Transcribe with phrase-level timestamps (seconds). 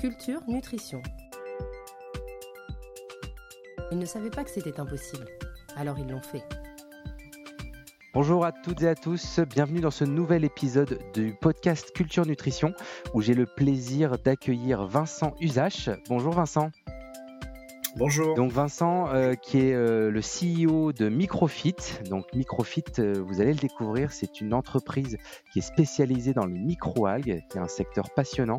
[0.00, 1.02] Culture Nutrition.
[3.92, 5.26] Ils ne savaient pas que c'était impossible,
[5.76, 6.42] alors ils l'ont fait.
[8.14, 12.72] Bonjour à toutes et à tous, bienvenue dans ce nouvel épisode du podcast Culture Nutrition
[13.12, 15.90] où j'ai le plaisir d'accueillir Vincent Usache.
[16.08, 16.70] Bonjour Vincent.
[18.00, 18.34] Bonjour.
[18.34, 21.76] Donc Vincent, euh, qui est euh, le CEO de Microfit.
[22.08, 25.18] Donc Microfit, euh, vous allez le découvrir, c'est une entreprise
[25.52, 28.56] qui est spécialisée dans les microalgues, qui est un secteur passionnant,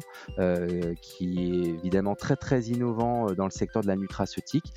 [1.02, 4.74] qui est évidemment très très innovant dans le secteur de la nutraceutique,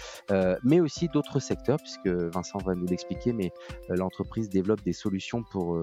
[0.62, 3.50] mais aussi d'autres secteurs, puisque Vincent va nous l'expliquer, mais
[3.88, 5.76] l'entreprise développe des solutions pour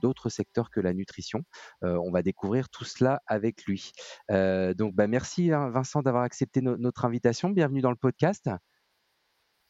[0.00, 1.42] d'autres secteurs que la nutrition.
[1.82, 3.92] on va découvrir tout cela avec lui.
[4.30, 7.50] donc bah, merci hein, Vincent d'avoir accepté notre invitation.
[7.50, 8.48] Bienvenue dans le podcast podcast.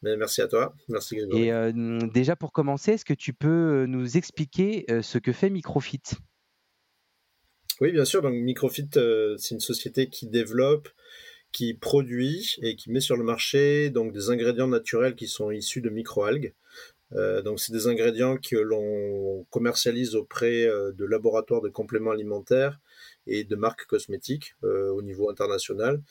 [0.03, 0.75] Ben, merci à toi.
[0.89, 1.71] Merci Et euh,
[2.13, 3.47] déjà pour commencer, est-ce que tu peux
[3.83, 6.01] euh, nous expliquer euh, ce que fait Microfit?
[7.81, 8.21] Oui, bien sûr.
[8.21, 8.89] Donc Microfit,
[9.37, 10.89] c'est une société qui développe,
[11.51, 15.81] qui produit et qui met sur le marché donc des ingrédients naturels qui sont issus
[15.81, 16.53] de microalgues.
[17.11, 22.79] donc c'est des ingrédients que l'on commercialise auprès de laboratoires de compléments alimentaires
[23.25, 26.01] et de marques cosmétiques au niveau international.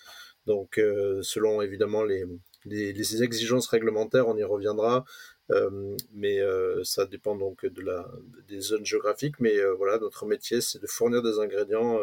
[0.46, 5.04] Donc, euh, selon évidemment les, exigences réglementaires, on y reviendra,
[5.50, 8.08] euh, mais euh, ça dépend donc de la,
[8.48, 9.38] des zones géographiques.
[9.40, 11.98] Mais voilà, notre métier, c'est de fournir des ingrédients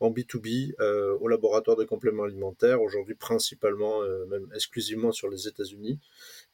[0.00, 0.74] en B2B
[1.20, 5.98] au laboratoire de compléments alimentaires, aujourd'hui principalement, même exclusivement sur les États-Unis.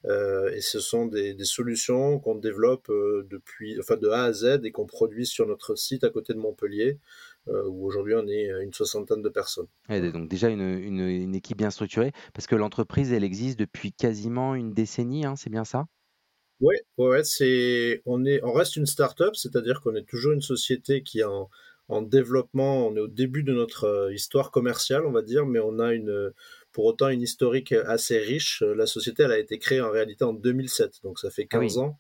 [0.06, 4.72] et ce sont des, des solutions qu'on développe depuis, enfin de A à Z et
[4.72, 6.98] qu'on produit sur notre site à côté de Montpellier.
[7.48, 9.67] Euh, où aujourd'hui on est une soixantaine de personnes.
[9.91, 14.73] donc déjà une, une, équipe bien structurée, parce que l'entreprise, elle existe depuis quasiment une
[14.73, 15.84] décennie, hein, c'est bien ça?
[16.61, 21.03] Oui, ouais, c'est, on, est, on reste une start-up, c'est-à-dire qu'on est toujours une société
[21.03, 21.51] qui est en,
[21.89, 25.58] en, développement, on est au début de notre euh, histoire commerciale, on va dire, mais
[25.58, 26.33] on a une,
[26.73, 28.62] pour autant une historique assez riche.
[28.62, 31.81] La société, elle a été créée en réalité en 2007, donc ça fait 15 ah
[31.83, 31.98] ans.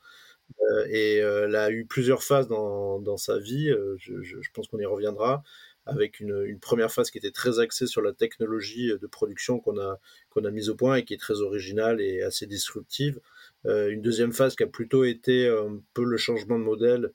[0.60, 3.70] Euh, et euh, elle a eu plusieurs phases dans, dans sa vie.
[3.70, 5.42] Euh, je, pense qu'on y reviendra
[5.86, 9.98] avec une, première phase qui était très axée sur la technologie de production qu'on a
[10.30, 13.20] qu'on a mise au point et qui est très originale et assez disruptive.
[13.64, 17.12] Une deuxième phase qui a plutôt été un peu le changement de modèle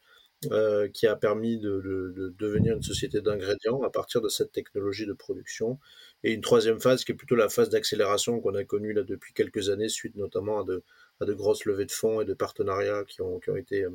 [0.93, 5.07] qui a permis de, de, de devenir une société d'ingrédients à partir de cette technologie
[5.07, 5.79] de production.
[6.23, 9.33] Et une troisième phase qui est plutôt la phase d'accélération qu'on a connue là depuis
[9.33, 10.83] quelques années, suite notamment à de,
[11.19, 13.85] à de grosses levées de fonds et de partenariats qui ont, qui ont, été,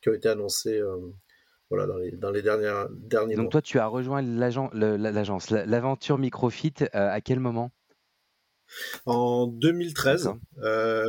[0.00, 0.96] qui ont été annoncés euh,
[1.70, 6.74] voilà, dans les, dans les dernières, derniers Donc toi, tu as rejoint l'agence, l'aventure Microfit
[6.82, 7.70] euh, à quel moment?
[9.06, 10.30] En 2013,
[10.62, 11.04] euh,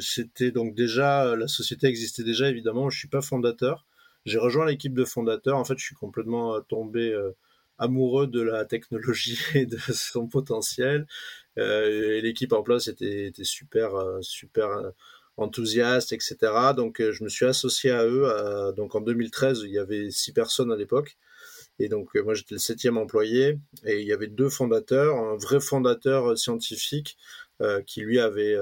[0.00, 2.90] c'était donc déjà la société existait déjà évidemment.
[2.90, 3.86] Je suis pas fondateur.
[4.24, 5.58] J'ai rejoint l'équipe de fondateurs.
[5.58, 7.12] En fait, je suis complètement tombé
[7.78, 11.06] amoureux de la technologie et de son potentiel.
[11.58, 14.90] Euh, l'équipe en place était, super, euh, super euh,
[15.36, 16.36] enthousiaste, etc.
[16.76, 18.72] Donc, je me suis associé à eux.
[18.76, 21.16] donc, en 2013, il y avait six personnes à l'époque.
[21.78, 23.58] Et donc, moi, j'étais le septième employé.
[23.86, 25.16] Et il y avait deux fondateurs.
[25.16, 27.16] Un vrai fondateur scientifique
[27.86, 28.56] qui, lui, avait,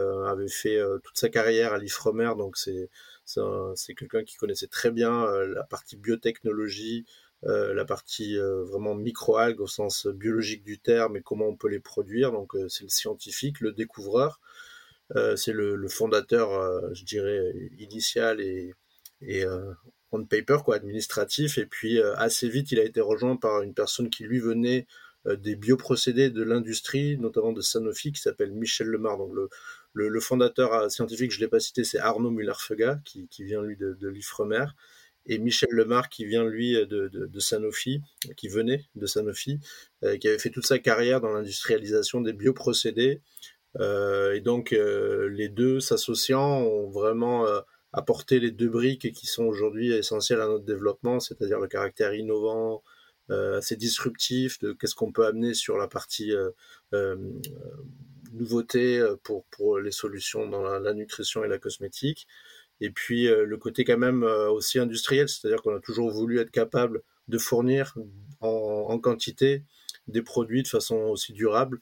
[0.48, 2.34] fait toute sa carrière à l'IFREMER.
[2.38, 7.04] Donc, c'est quelqu'un qui connaissait très bien la partie biotechnologie,
[7.46, 11.68] euh, la partie euh, vraiment microalgues au sens biologique du terme et comment on peut
[11.68, 12.32] les produire.
[12.32, 14.40] Donc euh, c'est le scientifique, le découvreur,
[15.36, 18.72] c'est le, fondateur, je dirais, initial et,
[19.22, 19.44] et
[20.12, 21.58] on paper quoi, administratif.
[21.58, 24.86] Et puis assez vite, il a été rejoint par une personne qui lui venait
[25.26, 29.18] des bioprocédés de l'industrie, notamment de Sanofi, qui s'appelle Michel Lemar.
[29.18, 33.62] Donc le, le, fondateur scientifique, je l'ai pas cité, c'est Arnaud Muller-Feuga, qui, qui, vient
[33.62, 34.66] lui de l'Ifremer
[35.26, 38.02] et Michel Lemar qui vient lui de, Sanofi,
[38.36, 39.60] qui venait de Sanofi,
[40.04, 43.20] euh, qui avait fait toute sa carrière dans l'industrialisation des bioprocédés.
[43.78, 47.46] Euh, et donc euh, les deux s'associant ont vraiment
[47.92, 52.82] apporté les deux briques qui sont aujourd'hui essentielles à notre développement, c'est-à-dire le caractère innovant,
[53.28, 56.32] assez disruptif de qu'est-ce qu'on peut amener sur la partie
[58.32, 62.26] nouveauté pour, pour les solutions dans la nutrition et la cosmétique
[62.80, 66.38] et puis euh, le côté quand même euh, aussi industriel, c'est-à-dire qu'on a toujours voulu
[66.38, 67.94] être capable de fournir
[68.40, 69.62] en, quantité
[70.08, 71.80] des produits de façon aussi durable,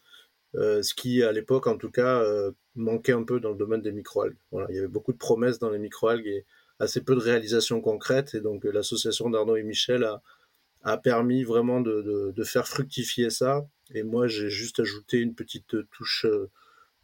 [0.56, 2.22] euh, ce qui à l'époque en tout cas
[2.74, 4.36] manquait un peu dans le domaine des microalgues.
[4.50, 6.44] Voilà, il y avait beaucoup de promesses dans les microalgues et
[6.78, 10.04] assez peu de réalisations concrètes, et donc l'association d'Arnaud et Michel
[10.82, 13.66] a, permis vraiment de, faire fructifier ça.
[13.94, 16.26] Et moi, j'ai juste ajouté une petite touche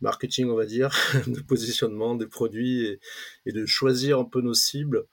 [0.01, 0.91] marketing, on va dire,
[1.27, 2.99] de positionnement des produits
[3.47, 5.07] et, de choisir un peu nos cibles,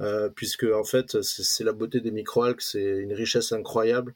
[0.00, 4.14] euh, puisque en fait, c'est la beauté des microalgues, c'est une richesse incroyable,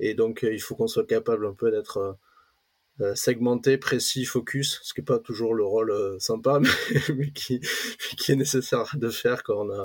[0.00, 2.18] et donc euh, il faut qu'on soit capable un peu d'être
[3.14, 6.60] segmenté, précis, focus, ce qui n'est pas toujours le rôle sympa,
[7.16, 7.60] mais, qui,
[8.16, 9.84] qui, est nécessaire de faire quand on a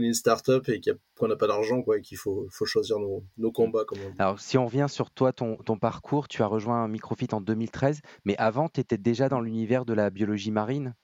[0.00, 0.80] est une start-up et
[1.16, 3.84] qu'on n'a pas d'argent, quoi, et qu'il faut, faut choisir nos, nos, combats.
[3.84, 4.16] Comme on dit.
[4.18, 8.00] Alors, si on revient sur toi, ton, ton parcours, tu as rejoint Microfit en 2013,
[8.24, 10.94] mais avant, tu étais déjà dans l'univers de la biologie marine?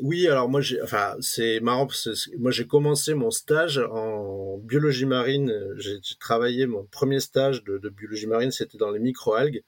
[0.00, 4.58] Oui, alors moi j'ai, enfin c'est marrant parce que moi j'ai commencé mon stage en
[4.58, 5.52] biologie marine.
[5.78, 9.64] J'ai travaillé mon premier stage de, de biologie marine, c'était dans les microalgues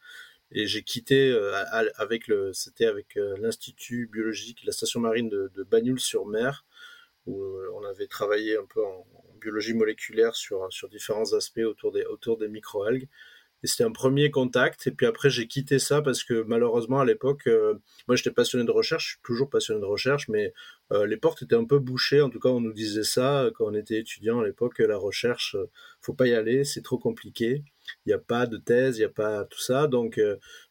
[0.52, 1.54] et j'ai quitté euh,
[1.96, 6.64] avec le, c'était avec euh, l'institut biologique, la station marine de, de Bagnoul-sur-Mer
[7.26, 9.06] où euh, on avait travaillé un peu en,
[9.40, 13.08] biologie moléculaire sur, sur différents aspects autour des, autour des microalgues.
[13.62, 14.86] Et c'était un premier contact.
[14.86, 17.74] Et puis après, j'ai quitté ça parce que malheureusement, à l'époque, euh,
[18.06, 19.04] moi, j'étais passionné de recherche.
[19.04, 20.52] Je suis toujours passionné de recherche, mais
[20.92, 22.20] euh, les portes étaient un peu bouchées.
[22.20, 24.78] En tout cas, on nous disait ça quand on était étudiant à l'époque.
[24.78, 25.56] La recherche,
[26.02, 27.64] faut pas y aller, c'est trop compliqué.
[28.06, 29.86] Il n'y a pas de thèse, il n'y a pas tout ça.
[29.86, 30.20] Donc,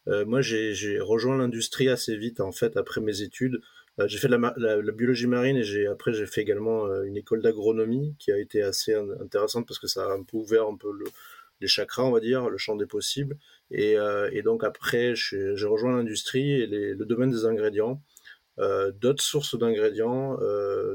[0.07, 3.61] moi, j'ai rejoint l'industrie assez vite, en fait, après mes études.
[3.99, 7.17] Euh, j'ai fait de la, biologie marine et j'ai après j'ai fait également euh, une
[7.17, 10.77] école d'agronomie qui a été assez intéressante parce que ça a un peu ouvert un
[10.77, 10.89] peu
[11.59, 13.37] les chakras, on va dire, le champ des possibles.
[13.71, 18.01] Et, euh, donc après, j'ai rejoint l'industrie et le domaine des ingrédients,
[18.57, 20.37] d'autres sources d'ingrédients,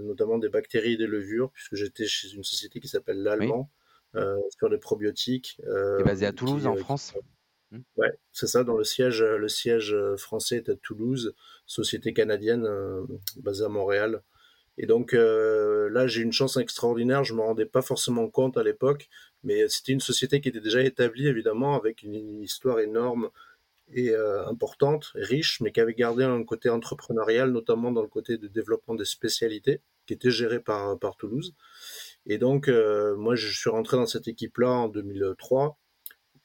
[0.03, 3.71] notamment des bactéries et des levures, puisque j'étais chez une société qui s'appelle l'Allemand,
[4.59, 5.61] sur les probiotiques.
[5.67, 7.15] Euh, basé à Toulouse, en France
[7.75, 7.81] Mmh.
[7.97, 8.65] Ouais, c'est ça.
[8.65, 11.35] Dans le siège, euh, le siège euh, français est à Toulouse,
[11.67, 13.03] société canadienne euh,
[13.37, 14.23] basée à Montréal.
[14.79, 17.23] Et donc là, j'ai une chance extraordinaire.
[17.23, 19.09] Je me rendais pas forcément compte à l'époque,
[19.45, 23.31] mais c'était une société qui était déjà établie évidemment avec une, histoire énorme
[23.93, 28.49] et importante, riche, mais qui avait gardé un côté entrepreneurial, notamment dans le côté de
[28.49, 31.55] développement des spécialités, qui était géré par par Toulouse.
[32.27, 35.79] Et donc moi, je suis rentré dans cette équipe-là en 2003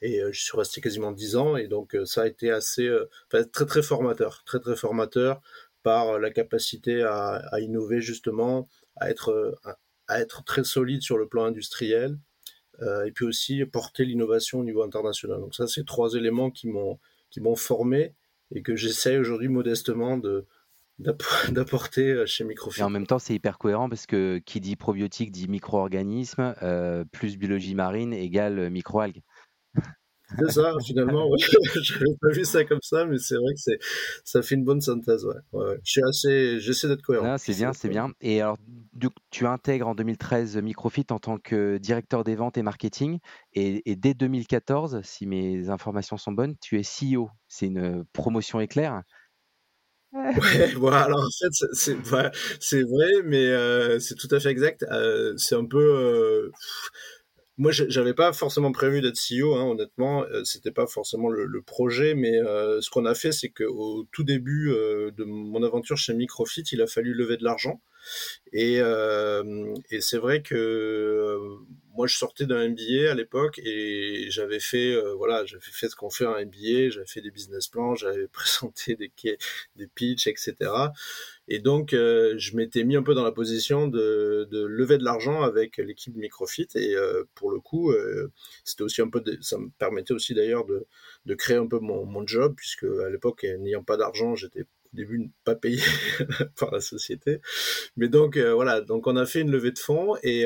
[0.01, 2.87] et euh, je suis resté quasiment dix ans et donc euh, ça a été assez
[2.87, 5.41] euh, très très formateur très très formateur
[5.83, 8.67] par la capacité à, innover justement
[8.97, 9.57] à être
[10.07, 12.17] à, être très solide sur le plan industriel
[13.05, 15.39] et puis aussi porter l'innovation au niveau international.
[15.39, 16.99] Donc ça c'est trois éléments qui m'ont
[17.29, 18.13] qui m'ont formé
[18.53, 20.45] et que j'essaie aujourd'hui modestement de
[21.49, 22.81] d'apporter chez Microfit.
[22.81, 27.05] Et en même temps, c'est hyper cohérent parce que qui dit probiotique dit micro-organisme, euh,
[27.11, 29.21] plus biologie marine égale microalgues.
[30.37, 31.37] C'est ça, finalement, ouais.
[31.81, 33.79] J'avais pas vu ça comme ça, mais c'est vrai que c'est,
[34.23, 35.77] ça fait une bonne synthèse, ouais.
[35.83, 37.37] Je suis assez, j'essaie d'être cohérent.
[37.37, 38.11] c'est bien, c'est bien.
[38.21, 38.57] Et alors,
[39.31, 43.19] tu intègres en 2013 Microfit en tant que directeur des ventes et marketing.
[43.53, 47.29] Et, dès 2014, si mes informations sont bonnes, tu es CEO.
[47.47, 49.01] C'est une promotion éclair.
[50.11, 50.21] Ouais,
[50.93, 54.83] alors en fait, c'est, vrai, mais euh, c'est tout à fait exact.
[54.91, 55.77] Euh, c'est un peu.
[55.77, 56.51] Euh,
[57.57, 60.23] moi, j'avais pas forcément prévu d'être CEO, hein, honnêtement.
[60.45, 62.31] C'était pas forcément le, projet, mais
[62.79, 66.87] ce qu'on a fait, c'est qu'au tout début de mon aventure chez Microfit, il a
[66.87, 67.81] fallu lever de l'argent.
[68.51, 68.77] Et,
[69.91, 71.37] et c'est vrai que
[71.93, 76.09] moi, je sortais d'un MBA à l'époque et j'avais fait, voilà, j'avais fait ce qu'on
[76.09, 79.11] fait un MBA, j'avais fait des business plans, j'avais présenté des,
[79.75, 80.55] des pitchs, etc.
[81.51, 85.41] Et donc, euh, je m'étais mis un peu dans la position de, lever de l'argent
[85.41, 86.67] avec l'équipe Microfit.
[86.75, 88.31] Et euh, pour le coup, euh,
[88.63, 90.85] c'était aussi un peu, ça me permettait aussi d'ailleurs de,
[91.25, 94.95] de, créer un peu mon, mon job, puisque à l'époque, n'ayant pas d'argent, j'étais au
[94.95, 95.81] début pas payé
[96.59, 97.41] par la société.
[97.97, 100.45] Mais donc voilà, donc on a fait une levée de fonds et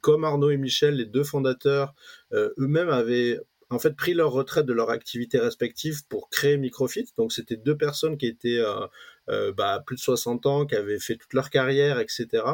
[0.00, 1.94] comme Arnaud et Michel, les deux fondateurs,
[2.32, 3.38] eux-mêmes avaient
[3.70, 7.06] en fait pris leur retraite de leur activité respective pour créer Microfit.
[7.16, 8.62] Donc c'était deux personnes qui étaient
[9.28, 12.44] euh, bah, plus de 60 ans, qui avaient fait toute leur carrière, etc.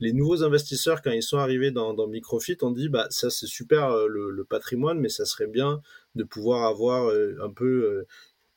[0.00, 3.90] Les nouveaux investisseurs, quand ils sont arrivés dans, Microfit, ont dit bah ça c'est super
[3.90, 5.80] euh, le, patrimoine, mais ça serait bien
[6.14, 8.04] de pouvoir avoir euh, un peu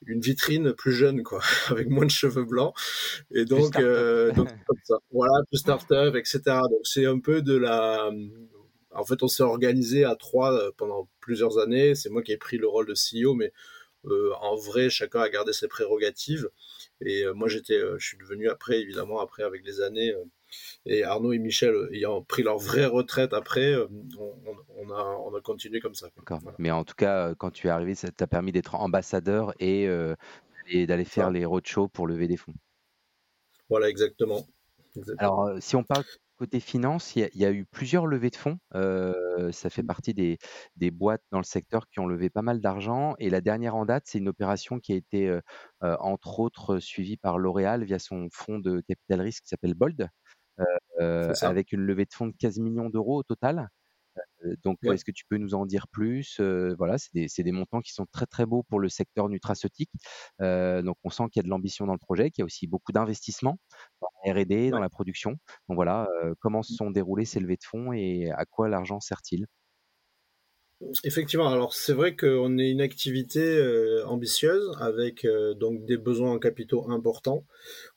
[0.05, 2.73] une vitrine plus jeune, quoi, avec moins de cheveux blancs.
[3.31, 4.97] Et donc, donc comme ça.
[5.11, 6.41] voilà, plus start-up, etc.
[6.45, 8.09] Donc c'est un peu de la.
[8.91, 11.93] En fait, on s'est organisé à trois pendant plusieurs années.
[11.93, 13.51] C'est moi qui ai pris le rôle de CEO, mais
[14.39, 16.49] en vrai, chacun a gardé ses prérogatives.
[17.01, 20.23] Et euh, moi, j'étais, euh, je suis devenu après, évidemment, après avec les années, euh,
[20.85, 23.75] et Arnaud et Michel ayant pris leur vraie retraite après,
[24.77, 26.07] on, a, on a continué comme ça.
[26.57, 29.87] Mais en tout cas, quand tu es arrivé, ça t'a permis d'être ambassadeur et,
[30.69, 32.53] et d'aller faire les roadshows pour lever des fonds.
[33.69, 34.45] Voilà, exactement.
[34.95, 35.17] exactement.
[35.19, 36.05] Alors, si on parle
[36.37, 38.59] Côté finance, il y, a, eu plusieurs levées de fonds.
[38.71, 43.15] ça fait partie des, boîtes dans le secteur qui ont levé pas mal d'argent.
[43.17, 45.39] Et la dernière en date, c'est une opération qui a été,
[45.81, 50.09] entre autres, suivie par L'Oréal via son fonds de capital risque qui s'appelle Bold,
[51.41, 53.69] avec une levée de fonds de 15 millions d'euros au total.
[54.63, 56.39] donc, est-ce que tu peux nous en dire plus?
[56.77, 59.91] Voilà, c'est des, des, montants qui sont très très beaux pour le secteur nutraceutique.
[60.39, 62.67] donc, on sent qu'il y a de l'ambition dans le projet, qu'il y a aussi
[62.67, 63.59] beaucoup d'investissement
[64.01, 65.31] dans la R&D, dans la production.
[65.69, 66.07] Donc voilà,
[66.39, 66.77] comment se mmh.
[66.77, 69.47] sont déroulées ces levées de fonds et à quoi l'argent sert-il?
[71.03, 76.33] Effectivement, alors c'est vrai qu'on est une activité euh, ambitieuse avec euh, donc des besoins
[76.33, 77.45] en capitaux importants.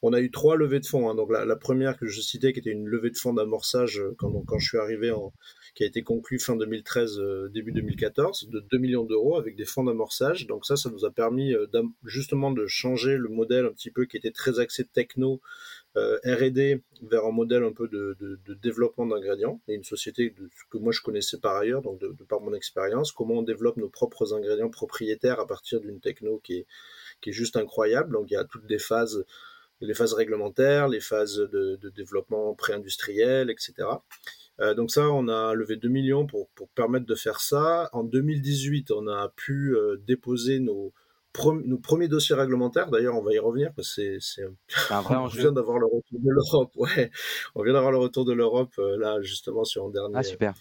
[0.00, 1.10] On a eu trois levées de fonds.
[1.10, 1.14] Hein.
[1.14, 4.32] Donc la, première que je citais, qui était une levée de fonds d'amorçage euh, quand,
[4.46, 5.34] quand je suis arrivé, en,
[5.74, 7.20] qui a été conclue fin 2013,
[7.52, 10.46] début 2014, de 2 millions d'euros avec des fonds d'amorçage.
[10.46, 11.54] Donc ça, ça nous a permis
[12.04, 16.82] justement de changer le modèle un petit peu qui était très axé techno euh, R&D
[17.02, 18.16] vers un modèle un peu de,
[18.62, 20.34] développement d'ingrédients et une société
[20.70, 23.88] que moi je connaissais par ailleurs, donc de, par mon expérience, comment on développe nos
[23.88, 26.66] propres ingrédients propriétaires à partir d'une techno qui est,
[27.20, 28.12] qui est juste incroyable.
[28.12, 29.24] Donc il y a toutes les phases,
[29.80, 33.74] les phases réglementaires, les phases de, développement pré-industriel, etc.
[34.60, 37.88] Euh, donc ça, on a levé 2 millions pour, pour, permettre de faire ça.
[37.92, 40.92] En 2018, on a pu euh, déposer nos,
[41.64, 44.42] nos premiers dossiers réglementaires, d'ailleurs, on va y revenir parce que c'est
[44.90, 45.40] un vrai enjeu.
[45.40, 47.10] On vient d'avoir le retour de l'Europe, ouais.
[47.54, 50.14] On vient d'avoir le retour de l'Europe euh, là justement sur un dernier.
[50.16, 50.54] Ah super.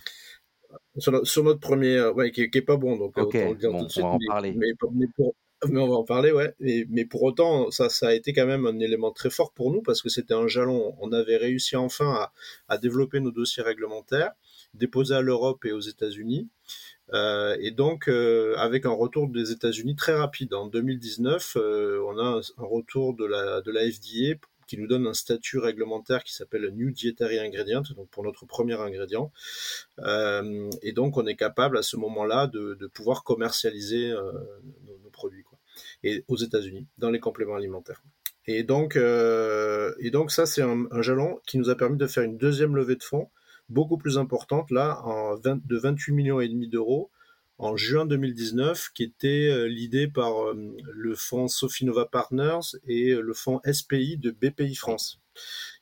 [0.97, 4.17] Sur, sur notre premier, euh, ouais, qui, qui, est pas bon, donc on va en
[4.27, 4.53] parler.
[4.55, 6.53] Mais, pour, mais, on va en parler, ouais.
[6.59, 9.71] Mais, mais, pour autant, ça, ça a été quand même un élément très fort pour
[9.71, 10.95] nous parce que c'était un jalon.
[10.99, 12.33] On avait réussi enfin à,
[12.67, 14.33] à développer nos dossiers réglementaires,
[14.75, 16.47] déposés à l'Europe et aux États-Unis.
[17.13, 20.53] Euh, et donc, euh, avec un retour des États-Unis très rapide.
[20.53, 25.13] En 2019, euh, on a un, retour de la, de FDA qui nous donne un
[25.13, 29.31] statut réglementaire qui s'appelle New Dietary Ingredient, donc pour notre premier ingrédient.
[30.83, 35.57] et donc, on est capable à ce moment-là de, de pouvoir commercialiser nos, produits quoi.
[36.03, 38.03] Et aux États-Unis, dans les compléments alimentaires.
[38.45, 42.21] Et donc, et donc ça, c'est un, un, jalon qui nous a permis de faire
[42.21, 43.27] une deuxième levée de fonds
[43.69, 47.09] beaucoup plus importante, là, en de 28 millions et demi d'euros
[47.59, 53.19] en juin 2019, qui était euh, l'idée par euh, le fonds Sofinova Partners et euh,
[53.19, 55.19] le fonds SPI de BPI France.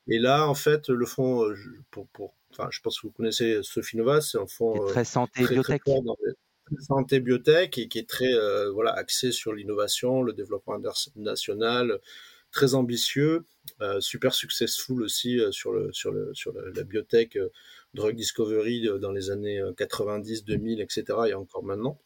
[0.08, 1.44] Et là, en fait, le fonds,
[1.92, 5.54] pour, pour, enfin, je pense que vous connaissez Sofinova, c'est un fonds très santé très,
[5.54, 5.84] biotech.
[6.80, 8.32] santé biotech et qui est très
[8.74, 10.80] voilà axé sur l'innovation, le développement
[11.16, 12.00] national,
[12.52, 13.44] très ambitieux,
[14.00, 17.38] super successful aussi sur le sur le sur la biotech
[17.94, 21.06] drug discovery dans les années 90, 2000, etc.
[21.30, 22.00] et encore maintenant.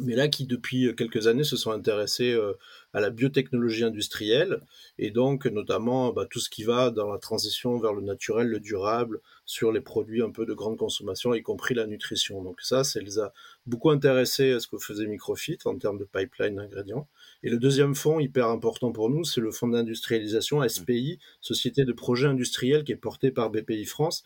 [0.00, 2.54] Mais là, qui depuis quelques années se sont intéressés euh,
[2.94, 4.60] à la biotechnologie industrielle
[4.98, 8.58] et donc notamment bah, tout ce qui va dans la transition vers le naturel, le
[8.58, 12.42] durable, sur les produits un peu de grande consommation, y compris la nutrition.
[12.42, 13.32] Donc ça, ça les a
[13.66, 17.06] beaucoup intéressés à ce que faisait Microfit en termes de pipeline d'ingrédients.
[17.44, 21.92] Et le deuxième fonds hyper important pour nous, c'est le fonds d'industrialisation SPI, Société de
[21.92, 24.24] projet industriel qui est porté par BPI France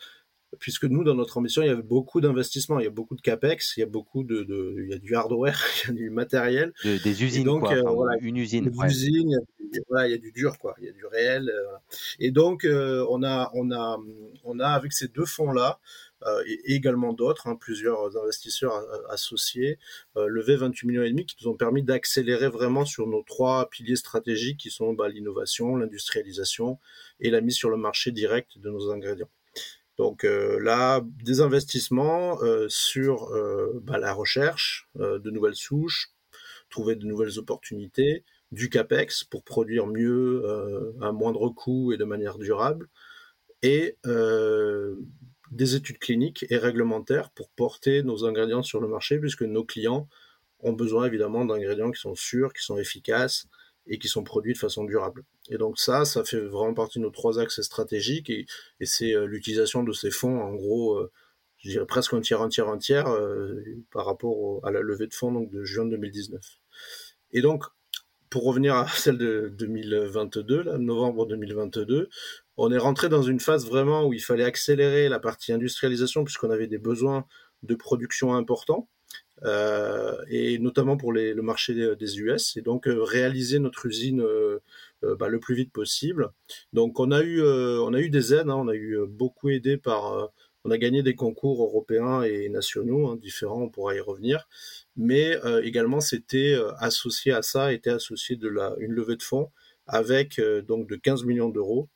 [0.58, 3.20] puisque nous, dans notre ambition, il y avait beaucoup d'investissements, il y a beaucoup de
[3.20, 5.94] capex, il y a beaucoup de, de il y a du hardware, il y a
[5.94, 7.74] du matériel, des usines, donc, quoi.
[7.74, 8.86] Euh, voilà, une usine, ouais.
[8.86, 11.04] usine, il y, a, voilà, il y a du dur, quoi, il y a du
[11.04, 11.50] réel.
[11.50, 11.76] Euh,
[12.18, 13.98] et donc, euh, on a, on a,
[14.44, 15.78] on a avec ces deux fonds-là.
[16.26, 18.74] Euh, et, également d'autres, hein, plusieurs investisseurs
[19.08, 19.78] associés,
[20.16, 23.96] levé 28 millions et demi qui nous ont permis d'accélérer vraiment sur nos trois piliers
[23.96, 26.78] stratégiques qui sont bah, l'innovation, l'industrialisation
[27.20, 29.30] et la mise sur le marché direct de nos ingrédients.
[29.98, 36.12] Donc euh, là, des investissements euh, sur euh, bah, la recherche de nouvelles souches,
[36.70, 40.42] trouver de nouvelles opportunités, du CAPEX pour produire mieux
[41.02, 42.88] à moindre coût et de manière durable,
[43.62, 43.96] et
[45.50, 50.08] des études cliniques et réglementaires pour porter nos ingrédients sur le marché, puisque nos clients
[50.60, 53.46] ont besoin évidemment d'ingrédients qui sont sûrs, qui sont efficaces
[53.88, 55.24] et qui sont produits de façon durable.
[55.50, 58.46] Et donc ça, ça fait vraiment partie de nos trois axes stratégiques et,
[58.82, 61.10] c'est euh, l'utilisation de ces fonds, en gros, euh,
[61.58, 65.06] je dirais presque un tiers, un tiers, un tiers euh, par rapport à la levée
[65.06, 66.40] de fonds donc, de juin 2019.
[67.32, 67.64] Et donc,
[68.30, 72.08] pour revenir à celle de 2022, là, novembre 2022,
[72.56, 76.50] on est rentré dans une phase vraiment où il fallait accélérer la partie industrialisation puisqu'on
[76.50, 77.24] avait des besoins
[77.62, 78.88] de production importants.
[79.44, 84.58] Euh, et notamment pour le marché des US, et donc euh, réaliser notre usine euh,
[85.18, 86.30] bah, le plus vite possible.
[86.72, 89.76] Donc on a eu, on a eu des aides, hein, on a eu beaucoup aidé
[89.76, 90.30] par
[90.64, 94.48] on a gagné des concours européens et nationaux hein, différents, on pourra y revenir.
[94.96, 99.50] Mais également, c'était associé à ça, était associé de la, une levée de fonds
[99.86, 101.88] avec donc de 15 millions d'euros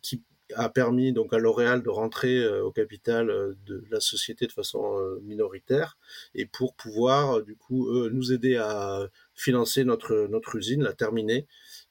[0.00, 0.22] qui
[0.54, 4.52] a permis donc à L'Oréal de rentrer euh, au capital euh, de la société de
[4.52, 5.98] façon euh, minoritaire
[6.34, 11.46] et pour pouvoir du coup nous aider à financer notre usine, la terminer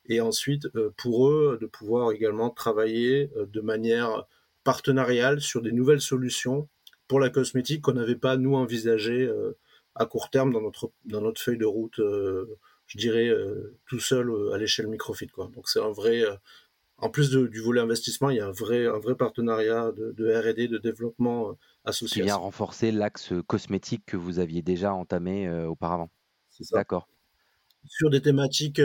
[0.05, 4.25] et ensuite pour eux de pouvoir également travailler de manière
[4.63, 6.67] partenariale sur des nouvelles solutions
[7.07, 9.29] pour la cosmétique qu'on n'avait pas nous envisagé
[9.95, 13.31] à court terme dans notre dans notre feuille de route, je dirais
[13.87, 15.49] tout seul à l'échelle microfit quoi.
[15.53, 16.23] Donc c'est un vrai
[16.97, 20.33] en plus du volet investissement, il y a un vrai, un vrai partenariat de, de
[20.33, 22.21] R&D, de développement associé.
[22.21, 26.09] Qui vient renforcer l'axe cosmétique que vous aviez déjà entamé auparavant.
[26.49, 26.77] C'est ça.
[26.77, 27.07] D'accord.
[27.85, 28.81] Sur des thématiques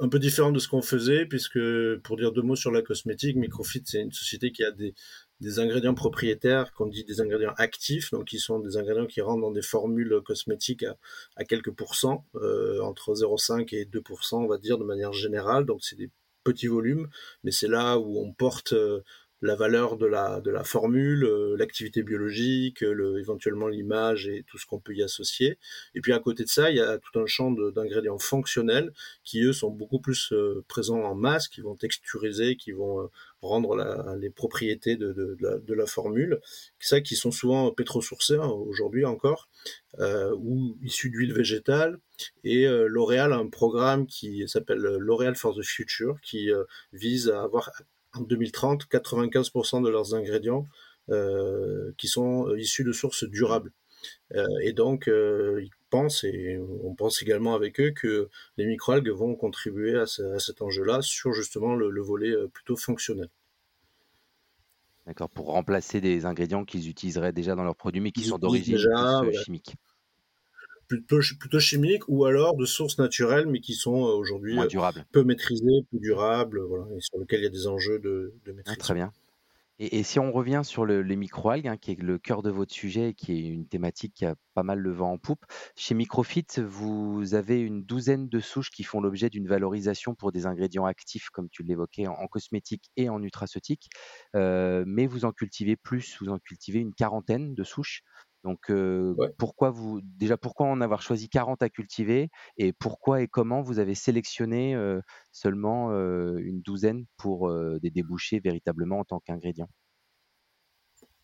[0.00, 1.58] un peu différentes de ce qu'on faisait, puisque
[2.02, 4.94] pour dire deux mots sur la cosmétique, Microfit, c'est une société qui a des,
[5.40, 9.42] des ingrédients propriétaires, qu'on dit des ingrédients actifs, donc qui sont des ingrédients qui rentrent
[9.42, 10.96] dans des formules cosmétiques à,
[11.36, 15.66] à quelques pourcents, euh, entre 0,5 et 2%, on va dire, de manière générale.
[15.66, 16.10] Donc c'est des
[16.44, 17.08] petits volumes,
[17.44, 19.02] mais c'est là où on porte euh,
[19.42, 24.56] la valeur de la, de la formule, euh, l'activité biologique, le, éventuellement l'image et tout
[24.56, 25.58] ce qu'on peut y associer.
[25.94, 28.92] Et puis à côté de ça, il y a tout un champ d'ingrédients fonctionnels
[29.24, 33.10] qui, eux, sont beaucoup plus euh, présents en masse, qui vont texturiser, qui vont
[33.42, 36.40] rendre la, les propriétés de, de, de, la, de, la, formule,
[36.78, 39.48] ça qui sont souvent pétrosourcés hein, aujourd'hui encore,
[39.98, 41.98] euh, ou issus d'huile végétale.
[42.44, 47.28] Et euh, L'Oréal a un programme qui s'appelle L'Oréal for the Future, qui euh, vise
[47.28, 47.70] à avoir
[48.14, 50.66] en 2030 95% de leurs ingrédients
[51.10, 53.72] euh, qui sont issus de sources durables.
[54.34, 59.34] Euh, et donc, ils pensent, et on pense également avec eux, que les microalgues vont
[59.36, 63.28] contribuer à, ce, à cet enjeu-là sur justement le, le, volet plutôt fonctionnel.
[65.06, 68.78] D'accord, pour remplacer des ingrédients qu'ils utiliseraient déjà dans leurs produits, mais qui sont d'origine
[69.44, 69.74] chimique.
[70.92, 74.58] Plutôt, plutôt chimiques ou alors de sources naturelles, mais qui sont aujourd'hui
[75.10, 78.52] peu maîtrisées, plus durables, voilà, et sur lesquelles il y a des enjeux de, de
[78.52, 78.74] maîtrise.
[78.76, 79.10] Ah, très bien.
[79.78, 82.50] Et, et, si on revient sur le, les microalgues, hein, qui est le cœur de
[82.50, 85.46] votre sujet et qui est une thématique qui a pas mal le vent en poupe,
[85.76, 90.44] chez Microfit, vous avez une douzaine de souches qui font l'objet d'une valorisation pour des
[90.44, 93.88] ingrédients actifs, comme tu l'évoquais, en, en, cosmétique et en nutraceutique.
[94.36, 98.02] Euh, mais vous en cultivez plus, vous en cultivez une quarantaine de souches.
[98.44, 99.28] Donc, euh, ouais.
[99.38, 103.78] pourquoi vous, déjà, pourquoi en avoir choisi 40 à cultiver et pourquoi et comment vous
[103.78, 109.68] avez sélectionné euh, seulement euh, une douzaine pour des débouchés véritablement en tant qu'ingrédient?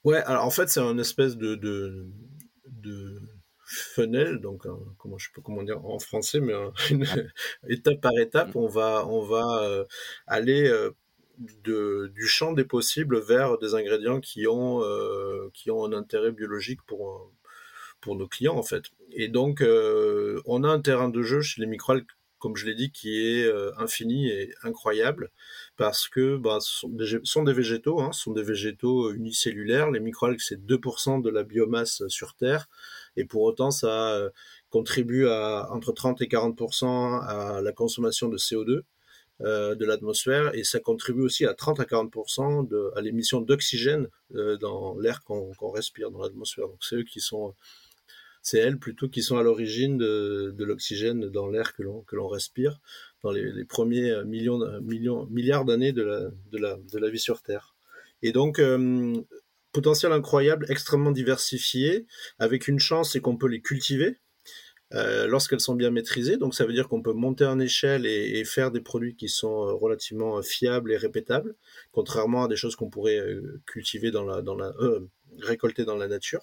[0.05, 2.07] Ouais, alors en fait, c'est un espèce de, de,
[2.67, 3.21] de
[3.65, 7.05] funnel, donc un, comment je sais pas comment dire en français, mais un, une,
[7.69, 8.59] étape par étape, mmh.
[8.59, 9.85] on va, on va
[10.29, 10.73] aller
[11.39, 16.83] du champ des possibles vers des ingrédients qui ont, euh, qui ont un intérêt biologique
[16.87, 17.33] pour,
[18.01, 18.85] pour nos clients en fait.
[19.13, 22.07] Et donc euh, on a un terrain de jeu chez les microalgues,
[22.39, 25.31] comme je l'ai dit, qui est euh, infini et incroyable
[25.77, 26.87] parce que bah, ce
[27.25, 29.91] sont des, végétaux, hein, ce sont des végétaux unicellulaires.
[29.91, 32.69] Les microalgues c'est 2% de la biomasse sur Terre
[33.17, 34.31] et pour autant ça euh,
[34.71, 38.83] contribue à entre 30 et 40% à la consommation de CO2 euh,
[39.41, 44.57] de l'atmosphère et ça contribue aussi à 30 à 40% de, à l'émission d'oxygène euh,
[44.57, 46.67] dans l'air qu'on qu respire dans l'atmosphère.
[46.67, 47.55] Donc c'est eux qui sont,
[48.43, 52.29] c'est elles plutôt qui sont à l'origine de, l'oxygène dans l'air que l'on que l'on
[52.29, 52.81] respire
[53.23, 57.43] dans les, premiers millions, millions milliards d'années de la, de la de la vie sur
[57.43, 57.75] Terre.
[58.23, 59.15] Et donc euh,
[59.73, 62.07] potentiel incroyable, extrêmement diversifié,
[62.39, 64.19] avec une chance, c'est qu'on peut les cultiver
[64.95, 66.37] euh, lorsqu'elles sont bien maîtrisées.
[66.37, 69.29] Donc ça veut dire qu'on peut monter en échelle et, et, faire des produits qui
[69.29, 71.55] sont euh, relativement euh, fiables et répétables,
[71.93, 73.21] contrairement à des choses qu'on pourrait
[73.67, 75.01] cultiver dans la, dans la, euh,
[75.41, 76.41] récolter dans la nature.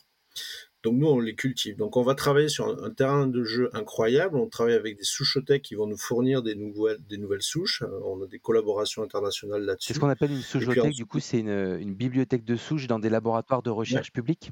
[0.83, 1.77] Donc nous, on les cultive.
[1.77, 4.37] Donc on va travailler sur un, un terrain de jeu incroyable.
[4.37, 7.81] On travaille avec des souchothèques qui vont nous fournir des nouvelles, des nouvelles souches.
[8.03, 9.87] On a des collaborations internationales là-dessus.
[9.87, 10.93] C'est ce qu'on appelle une souchothèque.
[10.93, 14.21] Du coup, c'est une, une, bibliothèque de souches dans des laboratoires de recherche ouais.
[14.21, 14.51] publics.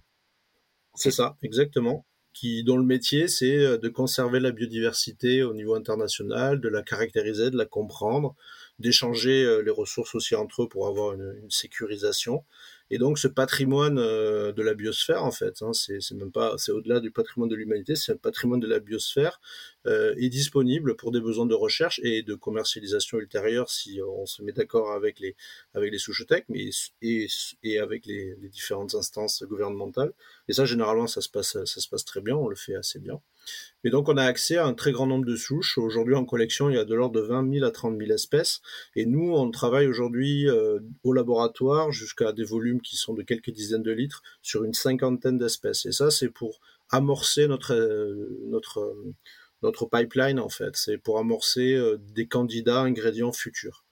[0.96, 5.76] C'est ça, exactement qui, dont le métier, c'est euh, de conserver la biodiversité au niveau
[5.76, 8.36] international, de la caractériser, de la comprendre,
[8.80, 12.44] d'échanger euh, les ressources aussi entre eux pour avoir une, une sécurisation.
[12.94, 16.72] Et donc ce patrimoine euh, de la biosphère, en fait, hein, c'est même pas, c'est
[16.72, 19.42] au-delà du patrimoine de l'humanité, c'est un patrimoine de la biosphère,
[19.88, 24.44] euh, est disponible pour des besoins de recherche et de commercialisation ultérieure si on se
[24.44, 25.36] met d'accord avec les
[25.74, 26.70] avec les souchotech, mais
[27.02, 27.28] et,
[27.64, 30.14] et avec les, les, différentes instances gouvernementales.
[30.48, 33.00] Et ça, généralement, ça se passe ça se passe très bien, on le fait assez
[33.00, 33.20] bien.
[33.86, 35.78] Et donc, on a accès à un très grand nombre de souches.
[35.78, 38.62] Aujourd'hui, en collection, il y a de l'ordre de 20 000 à 30 000 espèces.
[38.96, 43.50] Et nous, on travaille aujourd'hui euh, au laboratoire jusqu'à des volumes qui sont de quelques
[43.50, 45.86] dizaines de litres sur une cinquantaine d'espèces.
[45.86, 48.64] Et ça, c'est pour amorcer notre, euh,
[49.66, 50.78] euh, pipeline, en fait.
[50.78, 51.78] C'est pour amorcer
[52.14, 53.84] des candidats ingrédients futurs.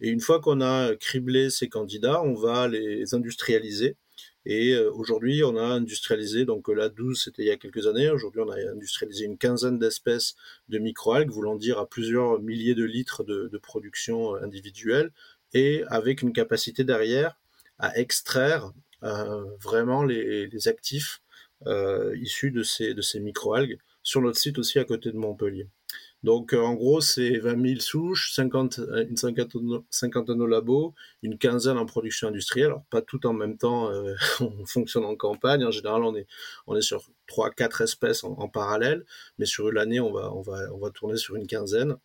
[0.00, 3.96] Et une fois qu'on a criblé ces candidats, on va les industrialiser
[4.46, 8.10] et euh, aujourd'hui, on a industrialisé, donc là, 12, c'était il y a quelques années.
[8.10, 10.34] Aujourd'hui, on a industrialisé une quinzaine d'espèces
[10.68, 15.10] de microalgues, voulant dire à plusieurs milliers de litres de, production individuelle,
[15.54, 17.38] et avec une capacité derrière
[17.78, 18.72] à extraire
[19.60, 21.22] vraiment les, actifs
[22.14, 25.68] issus de ces, de ces microalgues sur notre site aussi à côté de Montpellier.
[26.24, 31.86] Donc, en gros, c'est 20 000 souches, 50, une cinquantaine, au labo, une quinzaine en
[31.86, 32.68] production industrielle.
[32.68, 33.90] Alors, pas tout en même temps,
[34.40, 35.64] on fonctionne en campagne.
[35.64, 36.26] En général, on est,
[36.66, 39.04] on est sur 3-4 espèces en, parallèle,
[39.38, 41.96] mais sur l'année, on va, on, va, on va tourner sur une quinzaine.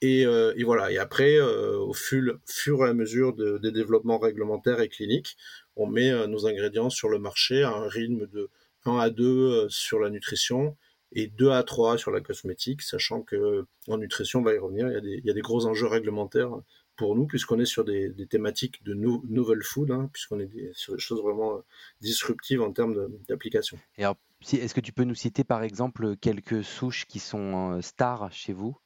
[0.00, 0.90] Et, euh, et, voilà.
[0.90, 5.36] Et après, euh, au fur, fur, et à mesure de, des développements réglementaires et cliniques,
[5.76, 8.48] on met euh, nos ingrédients sur le marché à un rythme de
[8.86, 10.76] 1 à 2 sur la nutrition
[11.12, 14.88] et 2 à 3 sur la cosmétique, sachant que en nutrition, on va y revenir,
[14.88, 16.52] il y a des, gros enjeux réglementaires
[16.96, 21.00] pour nous, puisqu'on est sur des, thématiques de novel food, hein, puisqu'on est sur des
[21.00, 21.62] choses vraiment
[22.00, 23.78] disruptives en termes d'application.
[23.98, 24.16] Et alors,
[24.52, 28.76] est-ce que tu peux nous citer par exemple quelques souches qui sont stars chez vous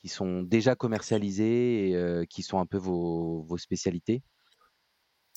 [0.00, 4.22] qui sont déjà commercialisés et euh, qui sont un peu vos spécialités?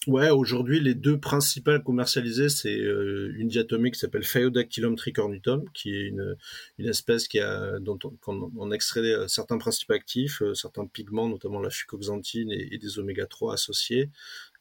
[0.08, 5.94] Ouais, aujourd'hui, les deux principales commercialisées, c'est euh, une diatomée qui s'appelle Phaeodactylum tricornutum, qui
[5.94, 6.38] est une,
[6.80, 12.52] espèce qui a, dont on, extrait euh, certains principes actifs, certains pigments, notamment la fucoxanthine
[12.52, 14.10] et, et des oméga 3 associés.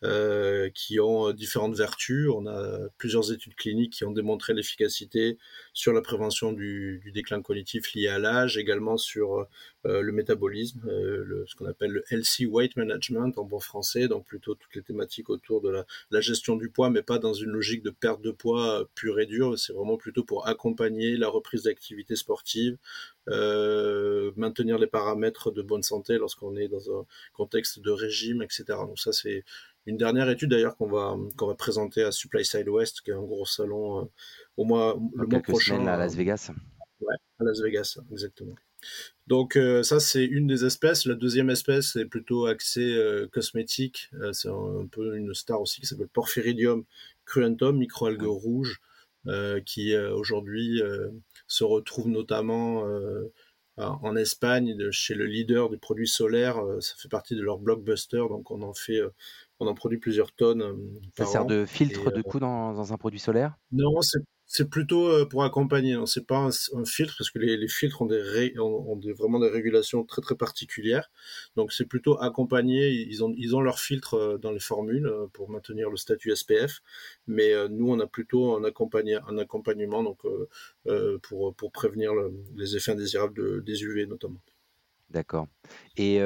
[0.04, 2.28] Euh, qui ont différentes vertus.
[2.28, 5.38] On a plusieurs études cliniques qui ont démontré l'efficacité
[5.72, 9.46] sur la prévention du, déclin cognitif lié à l'âge, également sur
[9.86, 14.26] euh, le métabolisme, euh, ce qu'on appelle le healthy weight management en bon français, donc
[14.26, 15.70] plutôt toutes les thématiques autour de
[16.10, 19.26] la, gestion du poids, mais pas dans une logique de perte de poids pure et
[19.26, 19.58] dure.
[19.58, 22.76] C'est vraiment plutôt pour accompagner la reprise d'activité sportive,
[23.26, 28.64] maintenir les paramètres de bonne santé lorsqu'on est dans un contexte de régime, etc.
[28.86, 29.44] Donc ça, c'est
[29.86, 33.14] une dernière étude d'ailleurs qu'on va qu'on va présenter à Supply Side West, qui est
[33.14, 34.04] un gros salon euh,
[34.56, 36.50] au mois le mois prochain à Las Vegas.
[37.00, 38.56] Ouais, à Las Vegas, exactement.
[39.26, 41.06] Donc euh, ça c'est une des espèces.
[41.06, 44.10] La deuxième espèce est plutôt axée euh, cosmétique.
[44.32, 46.84] c'est un, peu une star aussi qui s'appelle Porphyridium
[47.24, 48.80] cruentum, microalgue rouge,
[49.64, 50.80] qui aujourd'hui
[51.48, 52.84] se retrouve notamment
[53.76, 56.62] en Espagne chez le leader des produits solaires.
[56.78, 59.00] ça fait partie de leur blockbuster, donc on en fait
[59.60, 60.62] on en produit plusieurs tonnes.
[60.62, 60.74] Euh,
[61.16, 63.56] ça sert de filtre de coup dans, un produit solaire?
[63.72, 64.00] Non,
[64.48, 65.96] c'est plutôt euh, pour accompagner.
[66.06, 70.22] C'est pas un, filtre parce que les, filtres ont, des, ont, vraiment des régulations très
[70.22, 71.10] très particulières.
[71.56, 72.90] Donc c'est plutôt accompagner.
[72.90, 76.80] Ils ont ils ont leur filtre euh, dans les formules pour maintenir le statut SPF,
[77.26, 80.18] mais nous on a plutôt un, un accompagnement donc
[81.22, 82.12] pour pour prévenir
[82.54, 84.40] les effets indésirables des UV notamment.
[85.10, 85.46] D'accord.
[85.96, 86.20] Et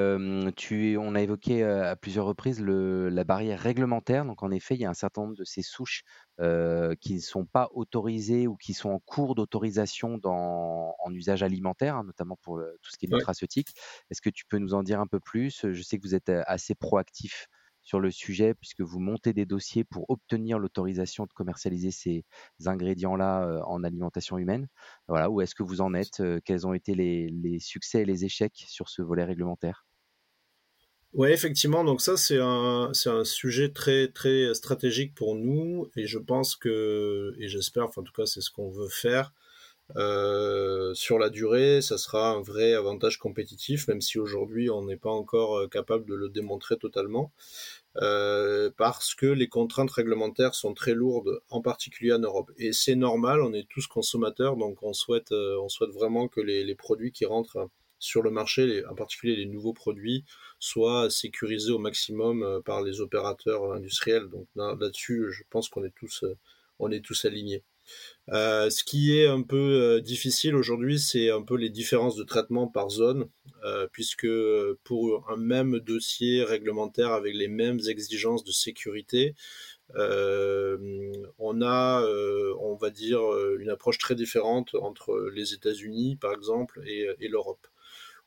[0.56, 4.24] tu on a évoqué, à plusieurs reprises la barrière réglementaire.
[4.24, 6.02] Donc en effet, il y a un certain nombre de ces souches,
[6.38, 12.04] qui ne sont pas autorisées ou qui sont en cours d'autorisation en usage alimentaire, hein,
[12.04, 13.74] notamment pour tout ce qui est nutraceutique.
[14.10, 15.66] Est-ce que tu peux nous en dire un peu plus?
[15.70, 17.48] Je sais que vous êtes, assez proactif
[17.90, 22.24] sur le sujet puisque vous montez des dossiers pour obtenir l'autorisation de commercialiser ces
[22.64, 24.68] ingrédients-là euh, en alimentation humaine.
[25.08, 28.24] Voilà, où est-ce que vous en êtes euh, Quels ont été les, succès et les
[28.24, 29.86] échecs sur ce volet réglementaire?
[31.14, 31.82] Oui, effectivement.
[31.82, 35.90] Donc ça, c'est un, c'est un sujet très, très stratégique pour nous.
[35.96, 39.32] Et je pense que, et j'espère, enfin, en tout cas, c'est ce qu'on veut faire.
[39.96, 44.96] Euh, sur la durée, ça sera un vrai avantage compétitif, même si aujourd'hui on n'est
[44.96, 47.32] pas encore capable de le démontrer totalement,
[47.96, 52.50] euh, parce que les contraintes réglementaires sont très lourdes, en particulier en Europe.
[52.56, 56.64] Et c'est normal, on est tous consommateurs, donc on souhaite, on souhaite vraiment que les,
[56.64, 60.24] les, produits qui rentrent sur le marché, en particulier les nouveaux produits,
[60.58, 64.28] soient sécurisés au maximum par les opérateurs industriels.
[64.28, 66.24] Donc là-dessus, je pense qu'on est tous,
[66.78, 67.62] on est tous alignés.
[68.32, 72.22] Euh, ce qui est un peu euh, difficile aujourd'hui, c'est un peu les différences de
[72.22, 73.28] traitement par zone,
[73.64, 74.28] euh, puisque
[74.84, 79.34] pour un même dossier réglementaire avec les mêmes exigences de sécurité,
[79.96, 82.04] on a,
[82.60, 83.20] on va dire,
[83.58, 87.66] une approche très différente entre les États-Unis, par exemple, et, l'Europe,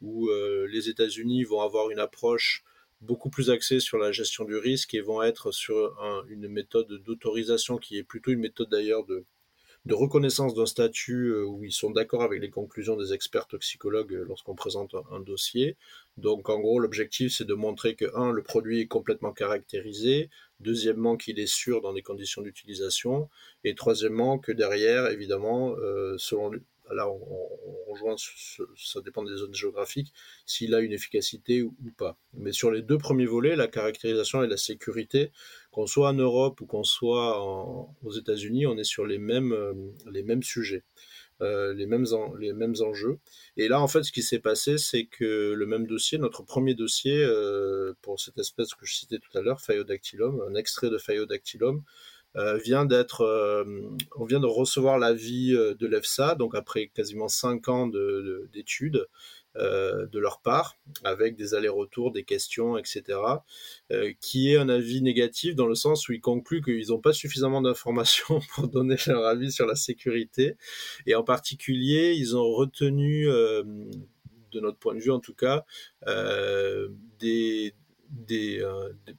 [0.02, 0.30] où
[0.68, 2.66] les États-Unis vont avoir une approche
[3.00, 5.96] beaucoup plus axée sur la gestion du risque et vont être sur
[6.28, 9.26] une méthode d'autorisation qui est plutôt une méthode d'ailleurs de
[9.86, 14.14] de reconnaissance d'un statut euh, où ils sont d'accord avec les conclusions des experts toxicologues
[14.14, 15.76] euh, lorsqu'on présente un, dossier.
[16.18, 21.18] Donc en gros, l'objectif c'est de montrer que un, le produit est complètement caractérisé, deuxièmement
[21.18, 23.30] qu'il est sûr dans les conditions d'utilisation,
[23.64, 26.52] et troisièmement que derrière, évidemment, euh, selon
[26.92, 30.14] là on, rejoint, ça dépend des zones géographiques,
[30.46, 32.18] s'il a une efficacité ou, pas.
[32.34, 35.32] Mais sur les deux premiers volets, la caractérisation et la sécurité,
[35.74, 37.44] qu'on soit en Europe ou qu'on soit
[38.04, 40.84] aux États-Unis, on est sur les mêmes, euh, sujets.
[41.42, 42.06] Euh, les, mêmes
[42.82, 43.18] enjeux.
[43.58, 46.74] Et là, en fait, ce qui s'est passé, c'est que le même dossier, notre premier
[46.74, 50.98] dossier euh, pour cette espèce que je citais tout à l'heure, Phaeodactylum, un extrait de
[50.98, 51.84] Phaeodactylum,
[52.64, 53.22] vient d'être,
[54.16, 57.88] on vient de recevoir l'avis de l'EFSA, donc après quasiment cinq ans
[58.52, 59.08] d'études.
[59.56, 63.20] Euh, de leur part, avec des allers-retours, des questions, etc.,
[63.92, 67.14] euh, qui est un avis négatif dans le sens où ils concluent qu'ils n'ont pas
[67.14, 70.56] suffisamment d'informations pour donner leur avis sur la sécurité.
[71.06, 73.62] Et en particulier, ils ont retenu, euh,
[74.52, 75.66] de notre point de vue en tout cas,
[77.20, 77.76] des,
[78.10, 78.64] des,
[79.06, 79.16] des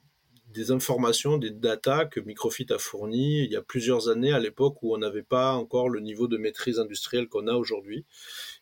[0.71, 4.93] informations, des datas que Microfit a fournies il y a plusieurs années à l'époque où
[4.93, 8.05] on n'avait pas encore le niveau de maîtrise industrielle qu'on a aujourd'hui.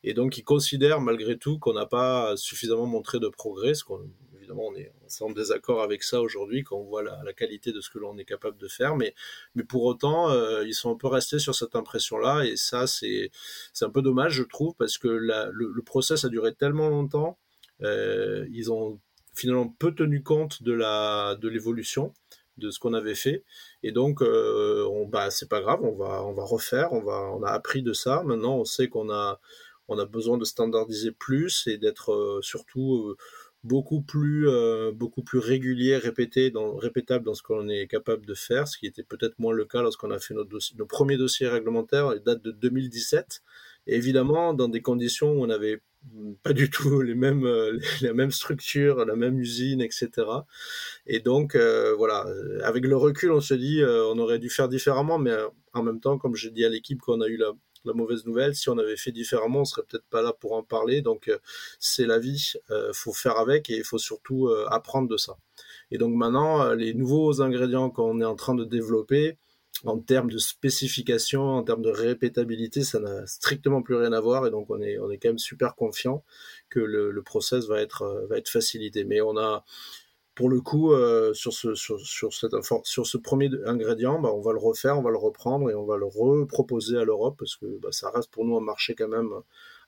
[0.04, 4.10] Et donc, ils considèrent malgré tout qu'on n'a pas suffisamment montré de progrès, ce qu'on,
[4.44, 7.90] évidemment, on est en désaccord avec ça aujourd'hui quand on voit la, qualité de ce
[7.90, 8.96] que l'on est capable de faire.
[8.96, 9.14] Mais,
[9.56, 12.46] mais pour autant, euh, ils sont un peu restés sur cette impression-là.
[12.46, 13.32] Et ça, c'est,
[13.74, 17.38] c'est un peu dommage, je trouve, parce que le, le, process a duré tellement longtemps.
[17.82, 19.00] Euh, ils ont
[19.34, 22.14] finalement peu tenu compte de la de l'évolution
[22.58, 23.44] de ce qu'on avait fait
[23.82, 27.32] et donc euh, on bah c'est pas grave on va on va refaire on va
[27.34, 29.40] on a appris de ça maintenant on sait qu'on a
[29.88, 33.18] on a besoin de standardiser plus et d'être euh, surtout euh,
[33.64, 38.34] beaucoup plus euh, beaucoup plus régulier, répété, dans, répétable dans ce qu'on est capable de
[38.34, 41.48] faire, ce qui était peut-être moins le cas lorsqu'on a fait dossier, nos premiers dossiers
[41.48, 43.42] réglementaires, ils de 2017.
[43.88, 45.82] Évidemment, dans des conditions où on n'avait
[46.44, 47.48] pas du tout les mêmes
[48.02, 50.10] la même structure, la même usine, etc.
[51.08, 52.26] Et donc voilà,
[52.64, 55.36] avec le recul, on se dit on aurait dû faire différemment, mais
[55.74, 57.54] en même temps, comme j'ai dit à l'équipe qu'on a eu la
[57.94, 58.56] mauvaise nouvelle.
[58.56, 61.02] Si on avait fait différemment, on serait peut-être pas là pour en parler.
[61.02, 61.38] Donc euh,
[61.80, 65.38] c'est la vie, euh, faut faire avec et il faut surtout euh, apprendre de ça.
[65.92, 69.38] Et donc maintenant, les nouveaux ingrédients qu'on est en train de développer,
[69.86, 74.48] en termes de spécification, en termes de répétabilité, ça n'a strictement plus rien à voir
[74.48, 76.24] et donc on est on est quand même super confiant
[76.70, 79.04] que le, process va être va être facilité.
[79.04, 79.66] Mais on a
[80.36, 84.52] pour le coup, euh, sur, ce, sur, cette, sur ce premier ingrédient, bah, on va
[84.52, 87.66] le refaire, on va le reprendre et on va le reproposer à l'Europe parce que
[87.80, 89.30] bah, ça reste pour nous un marché quand même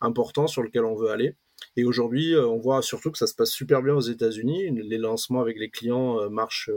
[0.02, 1.36] important sur lequel on veut aller.
[1.78, 4.70] Et aujourd'hui, euh, on voit surtout que ça se passe super bien aux États-Unis.
[4.72, 6.70] Les lancements avec les clients euh, marchent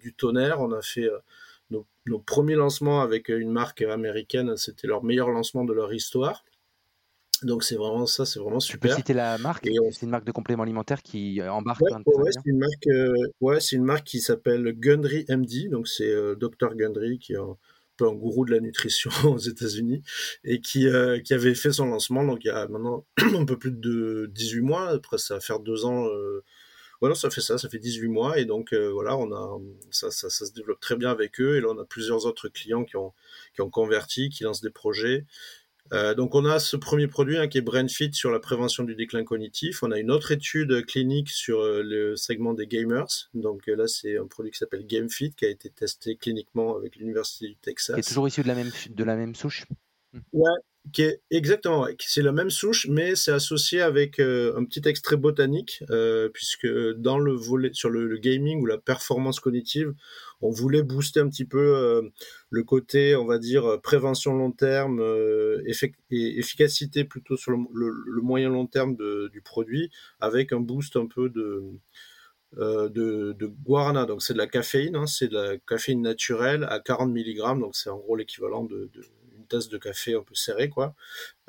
[0.00, 0.60] du tonnerre.
[0.60, 1.08] On a fait
[1.70, 4.56] nos, nos, premiers lancements avec une marque américaine.
[4.56, 6.44] C'était leur meilleur lancement de leur histoire.
[7.44, 8.90] Donc c'est vraiment ça, c'est vraiment super.
[8.90, 9.68] Tu peux citer la marque?
[9.92, 11.82] C'est une marque de complément alimentaire qui euh, embarque.
[11.82, 12.86] Ouais, ouais c'est une marque.
[12.86, 15.68] Euh, ouais, c'est une marque qui s'appelle Gundry MD.
[15.70, 17.56] Donc c'est euh, Dr Gundry qui est un
[17.96, 20.02] peu un gourou de la nutrition aux États-Unis
[20.44, 20.86] et qui
[21.24, 22.24] qui avait fait son lancement.
[22.24, 24.88] Donc il y a maintenant un peu plus de 18 mois.
[24.88, 26.08] Après ça va faire deux ans.
[27.04, 30.30] Voilà, ça fait ça, ça fait 18 mois et donc voilà, on a ça, ça,
[30.30, 32.96] ça, se développe très bien avec eux et là on a plusieurs autres clients qui
[32.96, 33.12] ont
[33.54, 35.26] qui ont converti, qui lancent des projets
[35.92, 38.94] euh, donc on a ce premier produit hein, qui est BrainFit sur la prévention du
[38.94, 39.82] déclin cognitif.
[39.82, 43.28] On a une autre étude clinique sur euh, le segment des gamers.
[43.34, 46.96] Donc euh, là c'est un produit qui s'appelle GameFit qui a été testé cliniquement avec
[46.96, 47.96] l'université du Texas.
[47.96, 49.66] Qui est toujours issu de la même de la même souche?
[50.32, 50.50] Ouais,
[50.92, 55.16] qui est exactement, c'est la même souche, mais c'est associé avec euh, un petit extrait
[55.16, 59.94] botanique, euh, puisque dans le volet sur le, gaming ou la performance cognitive,
[60.42, 62.02] on voulait booster un petit peu euh,
[62.50, 65.02] le côté, on va dire, prévention long terme
[65.66, 68.96] efficacité plutôt sur le, moyen long terme
[69.32, 71.62] du produit, avec un boost un peu de
[72.56, 77.10] de, guarana, donc c'est de la caféine, hein, c'est de la caféine naturelle à 40
[77.10, 78.88] mg, donc c'est en gros l'équivalent de
[79.44, 80.94] tasse de café un peu serrée, quoi.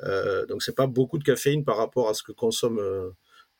[0.02, 3.10] Euh, donc c'est pas beaucoup de caféine par rapport à ce que consomment euh,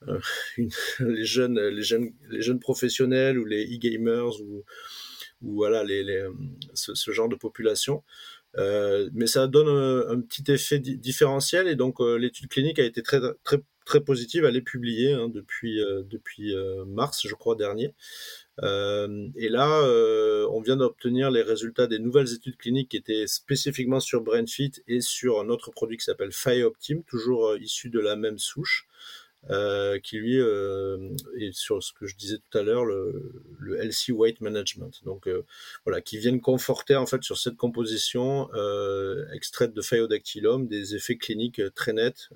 [0.09, 0.21] euh,
[1.01, 4.65] les jeunes, les jeunes, les jeunes professionnels ou les e-gamers ou,
[5.43, 6.25] ou voilà les,
[6.75, 8.03] ce, genre de population.
[8.57, 13.59] mais ça donne un, petit effet différentiel et donc l'étude clinique a été très très
[13.85, 14.45] très positive.
[14.45, 16.55] Elle est publiée hein, depuis depuis
[16.87, 17.95] mars, je crois dernier.
[18.63, 23.27] Euh, et là, euh, on vient d'obtenir les résultats des nouvelles études cliniques qui étaient
[23.27, 28.01] spécifiquement sur BrainFit et sur un autre produit qui s'appelle FireOptim, toujours euh, issu de
[28.01, 28.87] la même souche.
[30.03, 33.33] Qui lui euh, est sur ce que je disais tout à l'heure, le,
[33.79, 35.05] LC Weight Management.
[35.05, 35.29] Donc
[35.85, 38.49] voilà, qui viennent conforter en fait sur cette composition
[39.33, 42.29] extraite de Phaeodactylum des effets cliniques très nets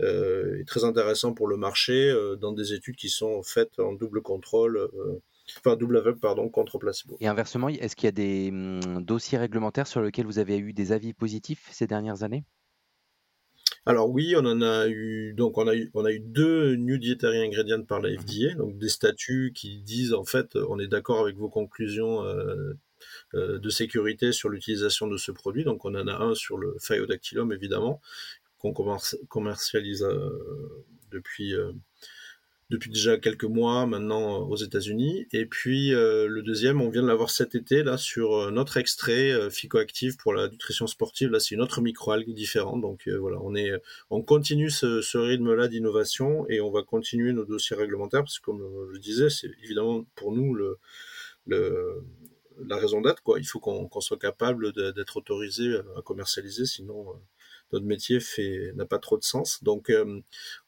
[0.00, 4.22] est très intéressant pour le marché euh, dans des études qui sont faites en double
[4.22, 5.20] contrôle euh,
[5.58, 7.16] enfin double aveugle pardon contre placebo.
[7.20, 10.72] Et inversement, est-ce qu'il y a des hum, dossiers réglementaires sur lesquels vous avez eu
[10.72, 12.44] des avis positifs ces dernières années?
[13.86, 16.98] Alors oui, on en a eu donc on a eu on a eu deux New
[16.98, 18.58] Dietary Ingredients par la FDA, mhm.
[18.58, 22.22] donc des statuts qui disent en fait on est d'accord avec vos conclusions
[23.32, 25.64] de sécurité sur l'utilisation de ce produit.
[25.64, 28.00] Donc on en a un sur le Phaeodactylum évidemment,
[28.58, 28.72] qu'on
[29.28, 31.72] commercialise euh, depuis, euh,
[32.70, 35.26] depuis déjà quelques mois maintenant aux États-Unis.
[35.32, 40.16] Et puis le deuxième, on vient de l'avoir cet été là sur notre extrait Ficoactive
[40.16, 41.30] pour la nutrition sportive.
[41.30, 42.82] Là, c'est une autre microalgue différente.
[42.82, 43.72] Donc voilà, on est,
[44.10, 48.44] on continue ce, ce rythme-là d'innovation et on va continuer nos dossiers réglementaires parce que
[48.44, 50.78] comme je disais, c'est évidemment pour nous le,
[52.66, 53.22] la raison d'être.
[53.22, 53.38] Quoi.
[53.38, 57.14] Il faut qu'on soit capable d'être autorisé à commercialiser, sinon euh,
[57.72, 59.62] notre métier fait n'a pas trop de sens.
[59.62, 60.20] Donc, euh,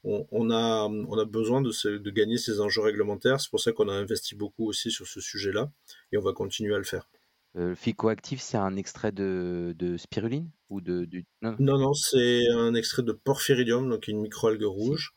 [0.05, 3.41] on, a on a besoin de, de gagner ces enjeux réglementaires.
[3.41, 5.71] C'est pour ça qu'on a investi beaucoup aussi sur ce sujet-là,
[6.13, 7.09] et on va continuer à le faire.
[7.57, 11.27] Euh, Ficoactif, c'est un extrait de, de, spiruline ou de du...
[11.43, 11.57] non?
[11.59, 15.15] Non, non c'est un extrait de porphyridium, donc une microalgue rouge.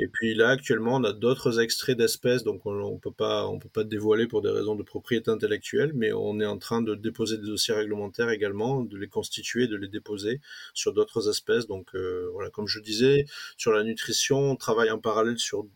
[0.00, 3.58] Et puis là, actuellement, on a d'autres extraits d'espèces, donc on, on peut pas, on
[3.58, 6.94] peut pas dévoiler pour des raisons de propriété intellectuelle, mais on est en train de
[6.94, 10.40] déposer des dossiers réglementaires également, de les constituer, de les déposer
[10.72, 11.66] sur d'autres espèces.
[11.66, 15.66] Donc euh, voilà, comme je disais, sur la nutrition, on travaille en parallèle sur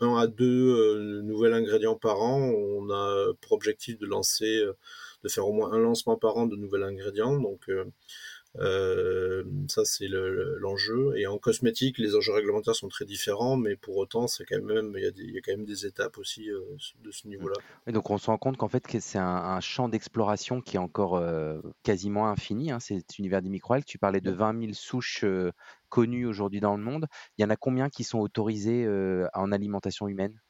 [0.00, 0.44] un à deux
[0.98, 2.40] euh, nouveaux ingrédients par an.
[2.40, 4.76] On a pour objectif de lancer, euh,
[5.24, 7.38] de faire au moins un lancement par an de nouveaux ingrédients.
[7.38, 7.84] Donc euh,
[8.58, 11.16] ça, c'est l'enjeu.
[11.16, 14.92] et en cosmétique, les enjeux réglementaires sont très différents, mais pour autant, c'est quand même,
[14.96, 16.60] il y, a il y, a quand même des étapes aussi euh,
[17.02, 17.54] de ce niveau-là.
[17.86, 20.80] Et donc, on se rend compte qu'en fait, que c'est un, champ d'exploration qui est
[20.80, 22.70] encore euh, quasiment infini.
[22.70, 23.84] Hein, cet univers des microalgues.
[23.84, 25.24] Tu parlais de 20 000 souches
[25.88, 27.06] connues aujourd'hui dans le monde.
[27.38, 28.86] Il y en a combien qui sont autorisées
[29.34, 30.40] en alimentation humaine?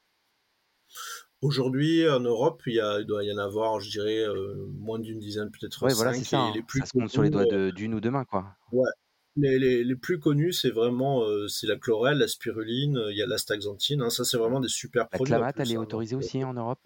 [1.43, 4.97] Aujourd'hui, en Europe, il, y a, il, doit y en avoir, je dirais, euh, moins
[4.97, 6.39] d'une dizaine, peut-être ouais, voilà, c'est ça.
[6.39, 6.51] Hein.
[6.55, 8.55] Les plus ça se compte sur les doigts euh, d'une ou deux mains, quoi.
[8.71, 8.89] Ouais.
[9.35, 13.21] Les, les, les plus connus, c'est vraiment euh, c'est la chlorelle, la spiruline, il y
[13.21, 14.01] a l'astaxanthine.
[14.01, 15.31] Hein, ça, c'est vraiment des super produits.
[15.31, 16.79] La clamate, elle est hein, autorisée aussi en Europe?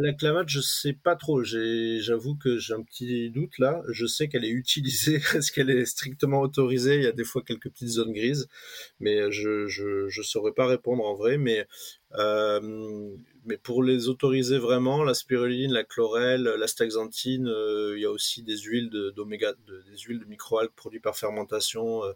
[0.00, 1.42] La clamate, je sais pas trop.
[1.42, 3.82] J'avoue que j'ai un petit doute là.
[3.88, 5.16] Je sais qu'elle est utilisée.
[5.34, 8.48] Est-ce qu'elle est strictement autorisée Il y a des fois quelques petites zones grises,
[9.00, 11.38] mais je je je saurais pas répondre en vrai.
[11.38, 11.66] Mais
[12.16, 18.06] euh, mais pour les autoriser vraiment, la spiruline, la chlorelle, la staxanthine, euh, il y
[18.06, 22.12] a aussi des huiles d'oméga, des huiles de microalgues produites par fermentation, euh,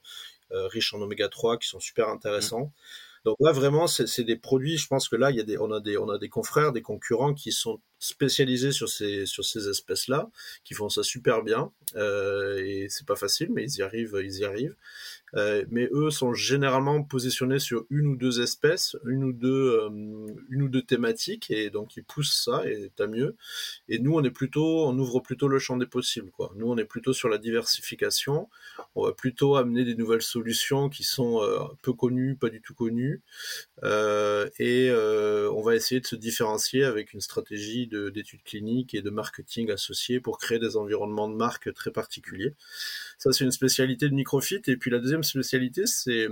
[0.68, 2.66] riches en oméga 3, qui sont super intéressants.
[2.66, 3.07] Mmh.
[3.24, 4.76] Donc là, vraiment, c'est des produits.
[4.78, 6.72] Je pense que là, il y a des, on a des, on a des confrères,
[6.72, 10.30] des concurrents qui sont spécialisés sur ces, sur ces espèces-là,
[10.64, 11.72] qui font ça super bien.
[11.96, 14.76] Euh, et c'est pas facile, mais ils y arrivent, ils y arrivent.
[15.34, 20.26] Euh, mais eux sont généralement positionnés sur une ou deux espèces, une ou deux, euh,
[20.48, 23.36] une ou deux thématiques, et donc ils poussent ça, et tant mieux.
[23.88, 26.52] Et nous, on est plutôt, on ouvre plutôt le champ des possibles, quoi.
[26.56, 28.48] Nous, on est plutôt sur la diversification.
[28.94, 32.74] On va plutôt amener des nouvelles solutions qui sont euh, peu connues, pas du tout
[32.74, 33.22] connues,
[33.82, 34.90] et
[35.50, 40.20] on va essayer de se différencier avec une stratégie d'études cliniques et de marketing associée
[40.20, 42.54] pour créer des environnements de marque très particuliers.
[43.18, 44.62] Ça, c'est une spécialité de Microfit.
[44.66, 46.28] Et puis la deuxième spécialité, c'est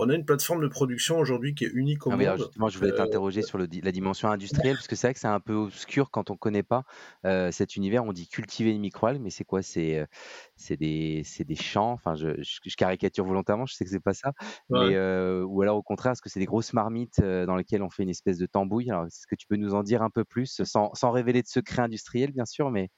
[0.00, 2.38] on a une plateforme de production aujourd'hui qui est unique au ah monde.
[2.38, 5.20] justement, je voulais t'interroger euh, sur le, la dimension industrielle, parce que c'est vrai que
[5.20, 6.84] c'est un peu obscur quand on ne connaît pas
[7.26, 8.04] euh, cet univers.
[8.04, 9.62] On dit cultiver une microalgue, mais c'est quoi?
[9.62, 11.92] C'est euh, des, des champs.
[11.92, 14.32] Enfin, je, je, caricature volontairement, je sais que c'est pas ça.
[14.70, 14.98] Mais,
[15.42, 18.10] ou alors au contraire, est-ce que c'est des grosses marmites dans lesquelles on fait une
[18.10, 18.90] espèce de tambouille?
[18.90, 21.48] Alors, est-ce que tu peux nous en dire un peu plus, sans, sans révéler de
[21.48, 22.88] secrets industriels, bien sûr, mais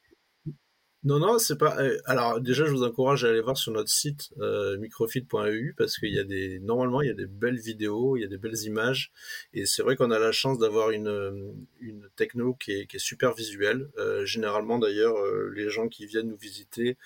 [1.04, 1.76] non, non, c'est pas.
[1.80, 5.98] Euh, alors déjà, je vous encourage à aller voir sur notre site euh, microfit.eu parce
[5.98, 8.38] qu'il y a des normalement il y a des belles vidéos, il y a des
[8.38, 9.10] belles images
[9.52, 12.96] et c'est vrai qu'on a la chance d'avoir une euh, une techno qui est, qui
[12.96, 13.90] est super visuelle.
[13.98, 15.16] Euh, généralement d'ailleurs,
[15.52, 16.96] les gens qui viennent nous visiter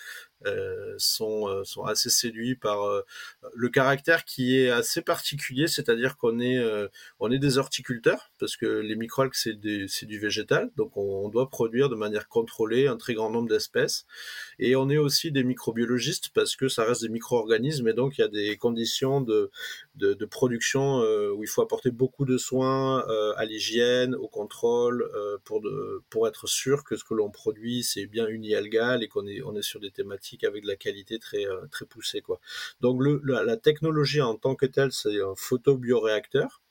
[0.45, 3.01] euh, sont, euh, sont assez séduits par euh,
[3.55, 6.63] le caractère qui est assez particulier, c'est-à-dire qu'on est,
[7.21, 11.89] on est des horticulteurs, parce que les microalgues, c'est du végétal, donc on, doit produire
[11.89, 14.07] de manière contrôlée un très grand nombre d'espèces.
[14.59, 18.21] Et on est aussi des microbiologistes, parce que ça reste des micro-organismes, et donc il
[18.21, 19.51] y a des conditions de,
[19.97, 21.01] de, de production
[21.33, 23.05] où il faut apporter beaucoup de soins
[23.37, 25.11] à l'hygiène, au contrôle,
[25.45, 29.27] pour, de, pour être sûr que ce que l'on produit, c'est bien unialgal et qu'on
[29.27, 32.41] est, on est sur des thématiques avec de la qualité très euh, très poussée quoi.
[32.81, 36.63] Donc le, la, technologie en tant que telle, c'est un photobioréacteur.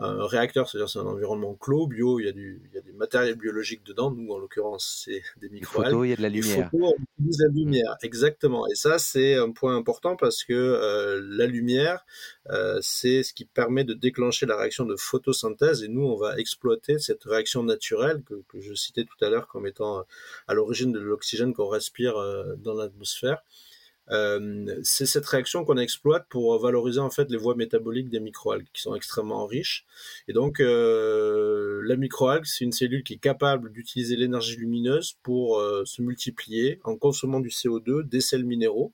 [0.00, 2.82] Un réacteur, c'est-à-dire c'est un environnement clos, bio, il y, a du, il y a
[2.82, 4.12] des matériels biologiques dedans.
[4.12, 6.70] Nous, en l'occurrence, c'est des micro Photo, il y a de la lumière.
[6.70, 8.68] Photos, on utilise la lumière, exactement.
[8.68, 12.06] Et ça, c'est un point important parce que euh, la lumière,
[12.50, 15.82] euh, c'est ce qui permet de déclencher la réaction de photosynthèse.
[15.82, 19.48] Et nous, on va exploiter cette réaction naturelle que, que je citais tout à l'heure
[19.48, 20.04] comme étant
[20.46, 23.42] à l'origine de l'oxygène qu'on respire euh, dans l'atmosphère.
[24.10, 28.66] Euh, c'est cette réaction qu'on exploite pour valoriser en fait les voies métaboliques des microalgues
[28.72, 29.86] qui sont extrêmement riches.
[30.28, 35.58] Et donc euh, la microalgue, c'est une cellule qui est capable d'utiliser l'énergie lumineuse pour
[35.58, 38.92] euh, se multiplier en consommant du CO2, des sels minéraux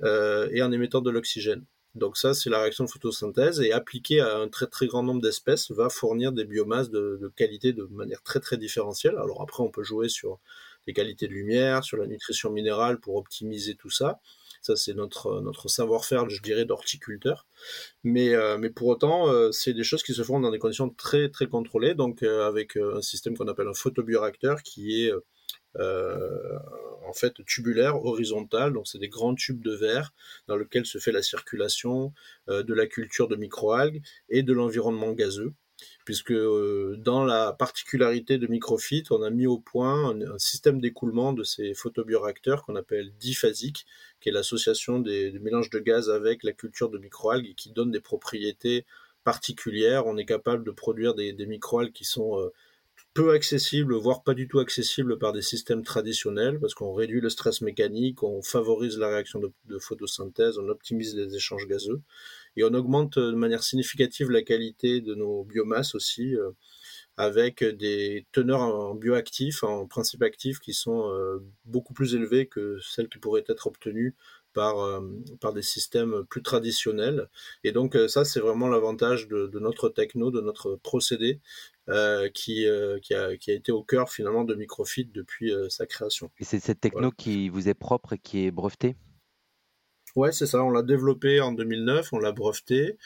[0.00, 1.64] et en émettant de l'oxygène.
[1.96, 5.20] Donc ça, c'est la réaction de photosynthèse et appliquée à un très très grand nombre
[5.20, 9.16] d'espèces va fournir des biomasses de, de, qualité de manière très très différentielle.
[9.16, 10.38] Alors après, on peut jouer sur
[10.86, 14.20] les qualités de lumière, sur la nutrition minérale pour optimiser tout ça.
[14.66, 17.46] Ça, c'est notre, notre savoir-faire, je dirais, d'horticulteur.
[18.02, 21.28] Mais, euh, pour autant, euh, c'est des choses qui se font dans des conditions très,
[21.28, 25.12] très contrôlées, donc euh, avec un système qu'on appelle un photobioréacteur qui est
[25.78, 30.12] en fait tubulaire, horizontal, donc c'est des grands tubes de verre
[30.48, 32.12] dans lesquels se fait la circulation
[32.48, 35.52] de la culture de microalgues et de l'environnement gazeux
[36.06, 41.32] puisque euh, dans la particularité de Microfit, on a mis au point un, système d'écoulement
[41.32, 43.86] de ces photobioréacteurs qu'on appelle diphasique,
[44.20, 47.90] qui est l'association des, mélanges de gaz avec la culture de microalgues et qui donne
[47.90, 48.86] des propriétés
[49.24, 50.06] particulières.
[50.06, 52.52] On est capable de produire des, microalgues qui sont euh,
[53.12, 57.30] peu accessibles, voire pas du tout accessibles par des systèmes traditionnels, parce qu'on réduit le
[57.30, 62.00] stress mécanique, on favorise la réaction de photosynthèse, on optimise les échanges gazeux
[62.56, 66.50] et on augmente de manière significative la qualité de nos biomasses aussi euh,
[67.16, 72.78] avec des teneurs en bioactifs, en principes actifs qui sont euh, beaucoup plus élevées que
[72.82, 74.14] celles qui pourraient être obtenues
[74.52, 75.00] par, euh,
[75.40, 77.28] par des systèmes plus traditionnels.
[77.64, 81.40] Et donc ça, c'est vraiment l'avantage de, notre techno, de notre procédé,
[82.34, 82.66] qui,
[83.02, 86.30] qui, a, qui, a, été au cœur finalement de Microfit depuis sa création.
[86.38, 88.96] Et c'est cette techno qui vous est propre et qui est brevetée?
[90.16, 90.64] Ouais, c'est ça.
[90.64, 92.96] On l'a développé en 2009, on l'a breveté.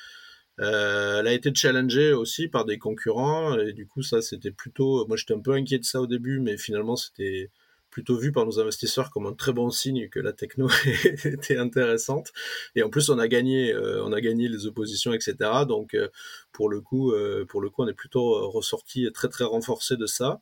[0.61, 5.07] Euh, elle a été challengée aussi par des concurrents et du coup ça c'était plutôt.
[5.09, 7.51] Moi j'étais un peu inquiet de ça au début, mais finalement c'était
[7.91, 10.69] plutôt vu par nos investisseurs comme un très bon signe que la techno
[11.25, 12.33] était intéressante.
[12.77, 15.35] Et en plus, on a gagné, euh, on a gagné les oppositions, etc.
[15.69, 16.09] Donc, euh,
[16.53, 20.07] pour le coup, euh, pour le coup, on est plutôt ressorti très très renforcé de
[20.07, 20.41] ça.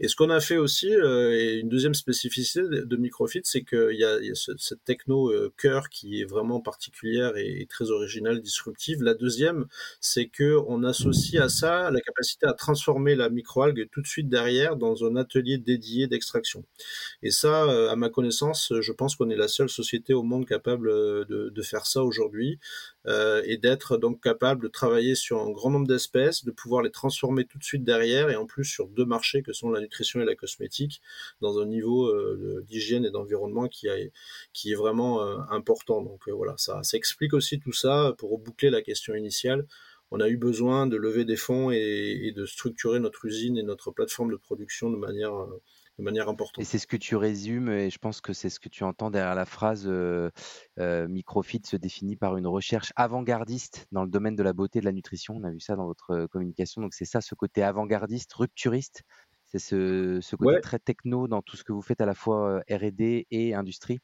[0.00, 4.04] Et ce qu'on a fait aussi, et une deuxième spécificité de Microfit, c'est qu'il y
[4.04, 9.02] a, y a cette techno cœur qui est vraiment particulière et, très originale, disruptive.
[9.02, 9.66] La deuxième,
[10.00, 14.28] c'est que on associe à ça la capacité à transformer la microalgue tout de suite
[14.28, 16.64] derrière dans un atelier dédié d'extraction.
[17.22, 20.46] Et ça, euh, à ma connaissance, je pense qu'on est la seule société au monde
[20.46, 22.58] capable euh, de, faire ça aujourd'hui
[23.08, 26.90] euh, et d'être donc capable de travailler sur un grand nombre d'espèces, de pouvoir les
[26.90, 30.20] transformer tout de suite derrière et en plus sur deux marchés que sont la nutrition
[30.20, 31.00] et la cosmétique
[31.40, 32.12] dans un niveau
[32.62, 36.02] d'hygiène et d'environnement qui, est vraiment important.
[36.02, 39.66] Donc voilà, ça, explique aussi tout ça pour boucler la question initiale
[40.10, 43.90] on a eu besoin de lever des fonds et, de structurer notre usine et notre
[43.90, 45.34] plateforme de production de manière
[45.98, 46.62] de manière importante.
[46.62, 49.10] Et c'est ce que tu résumes, et je pense que c'est ce que tu entends
[49.10, 50.30] derrière la phrase euh,
[50.78, 54.80] euh, Microfit se définit par une recherche avant-gardiste dans le domaine de la beauté et
[54.80, 55.34] de la nutrition.
[55.36, 56.80] On a vu ça dans votre euh, communication.
[56.82, 59.02] Donc c'est ça, ce côté avant-gardiste, rupturiste.
[59.46, 62.60] C'est ce, ce, côté très techno dans tout ce que vous faites à la fois
[62.70, 63.98] RD et industrie.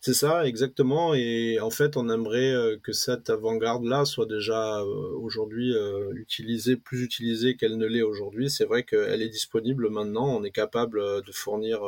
[0.00, 1.14] C'est ça, exactement.
[1.14, 4.84] Et en fait, on aimerait euh, que cette avant-garde-là soit déjà euh,
[5.16, 8.50] aujourd'hui euh, utilisée, plus utilisée qu'elle ne l'est aujourd'hui.
[8.50, 10.26] C'est vrai qu'elle est disponible maintenant.
[10.36, 11.80] On est capable de fournir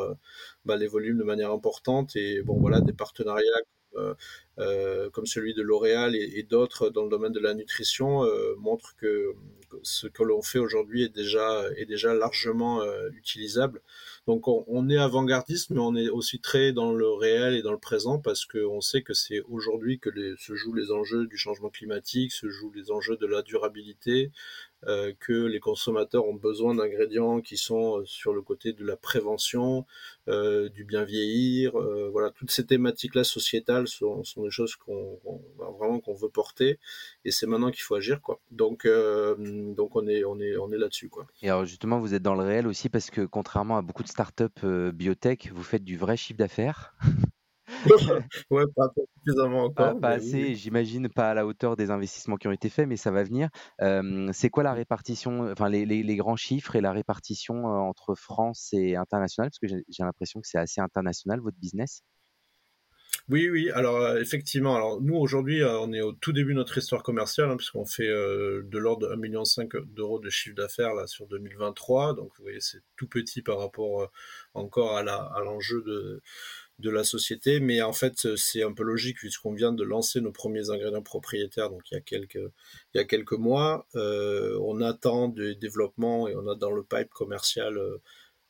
[0.65, 2.17] bah, les volumes de manière importante.
[2.17, 3.45] Et bon, voilà, des partenariats
[5.13, 8.25] comme celui de L'Oréal et, d'autres dans le domaine de la nutrition
[8.59, 9.35] montrent que
[9.83, 12.83] ce que l'on fait aujourd'hui est déjà, est déjà largement
[13.13, 13.81] utilisable.
[14.27, 17.79] Donc on, est avant-gardiste, mais on est aussi très dans le réel et dans le
[17.79, 22.33] présent parce qu'on sait que c'est aujourd'hui que se jouent les enjeux du changement climatique,
[22.33, 24.31] se jouent les enjeux de la durabilité,
[24.87, 28.97] euh, que les consommateurs ont besoin d'ingrédients qui sont euh, sur le côté de la
[28.97, 29.85] prévention,
[30.29, 31.73] euh, du bien vieillir.
[32.13, 35.21] voilà, toutes ces thématiques-là sociétales sont, des choses qu'on
[35.59, 36.79] bah, vraiment qu'on veut porter,
[37.25, 38.41] et c'est maintenant qu'il faut agir, quoi.
[38.51, 41.27] Donc, donc on est on est on est là-dessus, quoi.
[41.43, 44.09] Et alors justement, vous êtes dans le réel aussi parce que contrairement à beaucoup de
[44.09, 46.95] startups biotech, vous faites du vrai chiffre d'affaires.
[48.51, 49.99] ouais, pas suffisamment encore.
[50.01, 53.11] Pas, assez, j'imagine, pas à la hauteur des investissements qui ont été faits, mais ça
[53.11, 53.49] va venir.
[54.33, 58.97] c'est quoi la répartition, enfin les, les, grands chiffres et la répartition entre France et
[58.97, 59.51] international?
[59.51, 62.03] Parce que j'ai l'impression que c'est assez international votre business.
[63.29, 63.71] Oui, oui.
[63.71, 67.57] Alors effectivement, alors nous aujourd'hui, on est au tout début de notre histoire commerciale, hein,
[67.57, 69.43] puisqu'on fait de l'ordre de 1,5 million
[69.87, 72.15] d'euros de chiffre d'affaires là sur 2023.
[72.15, 74.11] Donc vous voyez, c'est tout petit par rapport
[74.55, 76.23] encore à l'enjeu de
[76.81, 80.33] de la société, mais en fait c'est un peu logique puisqu'on vient de lancer nos
[80.33, 83.87] premiers ingrédients propriétaires, donc il y a quelques, mois.
[83.95, 87.99] Euh, on attend des développements et on a dans le pipe commercial euh,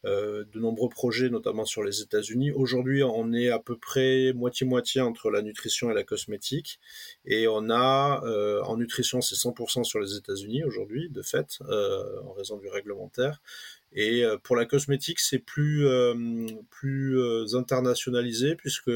[0.07, 2.53] euh, de nombreux projets, notamment sur les États-Unis.
[2.53, 6.81] Aujourd'hui, on est à peu près moitié-moitié entre la nutrition et la cosmétique,
[7.27, 8.23] et on a
[8.65, 11.59] en nutrition c'est 100% sur les États-Unis aujourd'hui, de fait,
[12.25, 13.43] en raison du réglementaire.
[13.93, 16.15] Et euh, pour la cosmétique, c'est plus, euh,
[16.71, 18.91] plus euh, internationalisé puisque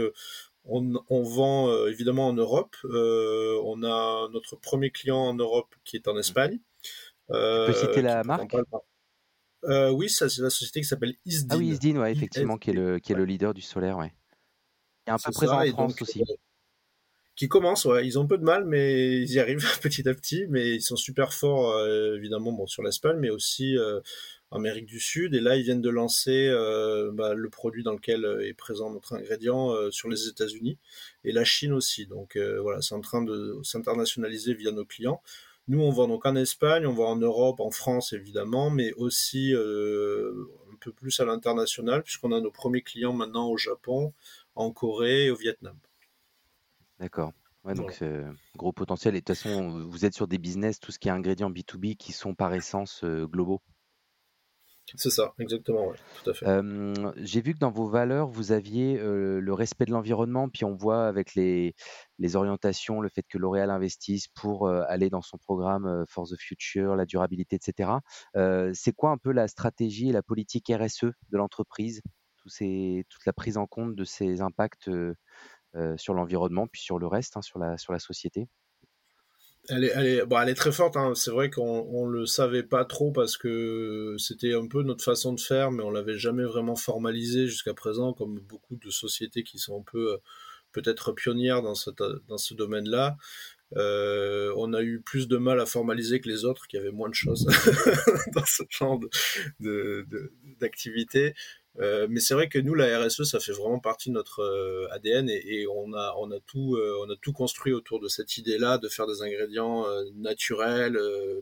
[0.67, 2.75] On, vend évidemment en Europe.
[2.85, 6.59] on a notre premier client en Europe qui est en Espagne.
[7.29, 8.57] tu peux citer la marque
[9.93, 11.57] Oui, ça c'est la société qui s'appelle Isdin.
[11.57, 14.15] Ah oui, Isdin, ouais, effectivement, qui est le qui est le leader du solaire, ouais.
[15.07, 16.23] Et un peu présent en France aussi
[17.37, 20.15] qui commencent, ouais, ils ont un peu de mal, mais ils y arrivent petit à
[20.15, 24.01] petit, mais ils sont super forts, euh, évidemment, bon, sur l'Espagne, mais aussi euh,
[24.51, 25.35] en Amérique du Sud.
[25.35, 29.15] Et là, ils viennent de lancer euh, bah, le produit dans lequel est présent notre
[29.15, 30.79] ingrédient sur les États-Unis
[31.25, 32.07] et la Chine aussi.
[32.07, 35.21] Donc voilà, c'est en train de s'internationaliser via nos clients.
[35.67, 39.55] Nous, on vend donc en Espagne, on vend en Europe, en France évidemment, mais aussi
[39.55, 44.13] un peu plus à l'international, puisqu'on a nos premiers clients maintenant au Japon,
[44.55, 45.77] en Corée et au Vietnam.
[46.99, 47.33] D'accord.
[47.65, 48.03] Ouais, donc
[48.57, 49.15] gros potentiel.
[49.15, 51.97] Et de toute façon, vous êtes sur des business, tout ce qui est ingrédients B2B,
[51.97, 53.63] qui sont par essence globaux.
[54.97, 55.93] C'est ça, exactement,
[56.23, 56.47] tout à fait.
[57.17, 61.07] J'ai vu que dans vos valeurs, vous aviez le respect de l'environnement, puis on voit
[61.07, 61.75] avec les,
[62.19, 66.97] les orientations, le fait que L'Oréal investisse pour aller dans son programme For the Future,
[66.97, 67.93] la durabilité, etc.
[68.75, 72.03] c'est quoi un peu la stratégie et la politique RSE de l'entreprise,
[73.09, 75.15] toute la prise en compte de ces impacts euh,
[75.97, 78.49] sur l'environnement, puis sur le reste, hein, sur, la, sur la société
[79.69, 80.97] elle est, elle, est, bon, elle est très forte.
[80.97, 81.13] Hein.
[81.15, 85.33] C'est vrai qu'on ne le savait pas trop parce que c'était un peu notre façon
[85.33, 89.59] de faire, mais on l'avait jamais vraiment formalisé jusqu'à présent, comme beaucoup de sociétés qui
[89.59, 90.17] sont un peu euh,
[90.73, 93.17] peut-être pionnières dans, cette, dans ce domaine-là.
[93.77, 97.09] Euh, on a eu plus de mal à formaliser que les autres qui avaient moins
[97.09, 97.47] de choses
[98.35, 99.01] dans ce genre
[100.61, 101.31] d'activité.
[101.31, 101.35] De,
[101.81, 104.87] euh, mais c'est vrai que nous, la RSE, ça fait vraiment partie de notre euh,
[104.93, 108.37] ADN et, on a on a tout euh, on a tout construit autour de cette
[108.37, 110.99] idée-là de faire des ingrédients naturels,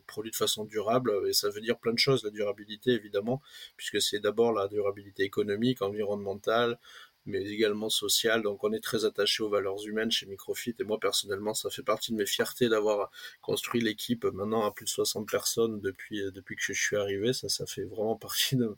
[0.06, 1.12] produits de façon durable.
[1.28, 3.42] Et ça veut dire plein de choses, la durabilité évidemment,
[3.76, 6.78] puisque c'est d'abord la durabilité économique, environnementale,
[7.26, 8.42] mais également sociale.
[8.42, 11.82] Donc on est très attaché aux valeurs humaines chez Microfit et moi personnellement, ça fait
[11.82, 13.10] partie de mes fiertés d'avoir
[13.42, 17.32] construit l'équipe maintenant à plus de 60 personnes depuis depuis que je suis arrivé.
[17.32, 18.74] Ça, ça fait vraiment partie de,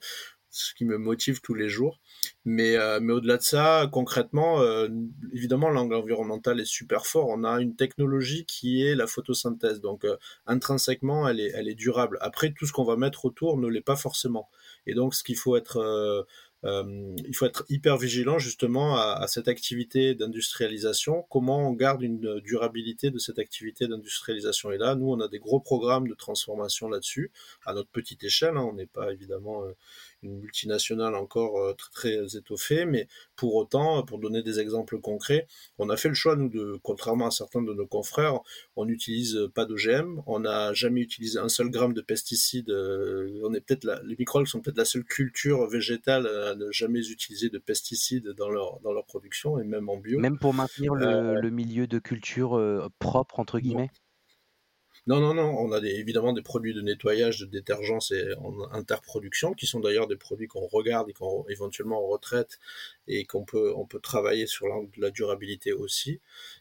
[0.54, 1.98] ce qui me motive tous les jours.
[2.44, 4.88] Mais, euh, mais au-delà de ça, concrètement, euh,
[5.32, 7.28] évidemment, l'angle environnemental est super fort.
[7.28, 9.80] On a une technologie qui est la photosynthèse.
[9.80, 12.18] Donc, euh, intrinsèquement, elle est, elle est durable.
[12.20, 14.48] Après, tout ce qu'on va mettre autour ne l'est pas forcément.
[14.86, 16.24] Et donc, ce qu'il faut être
[16.66, 21.26] il faut être hyper vigilant justement à, cette activité d'industrialisation.
[21.28, 24.72] Comment on garde une durabilité de cette activité d'industrialisation?
[24.72, 27.30] Et là, nous, on a des gros programmes de transformation là-dessus,
[27.66, 28.56] à notre petite échelle.
[28.56, 28.66] Hein.
[28.66, 29.62] On n'est pas évidemment
[30.24, 33.06] une multinationale encore euh, très, très étoffée, mais
[33.36, 35.46] pour autant, pour donner des exemples concrets,
[35.78, 38.40] on a fait le choix, nous, de, contrairement à certains de nos confrères,
[38.76, 42.70] on n'utilise pas d'OGM, on n'a jamais utilisé un seul gramme de pesticides.
[42.70, 46.24] on est peut-être les microbes sont peut-être la seule culture végétale
[46.56, 50.18] ne jamais utiliser de pesticides dans leur, dans leur production et même en bio.
[50.18, 53.90] Même pour maintenir le, euh, milieu de culture euh, propre, entre guillemets?
[53.90, 54.03] non,
[55.06, 59.66] non, non, on a évidemment des produits de nettoyage, de détergents et en interproduction, qui
[59.66, 62.58] sont d'ailleurs des produits qu'on regarde et qu'on éventuellement on retraite
[63.06, 66.20] et qu'on peut, on peut travailler sur la, durabilité aussi.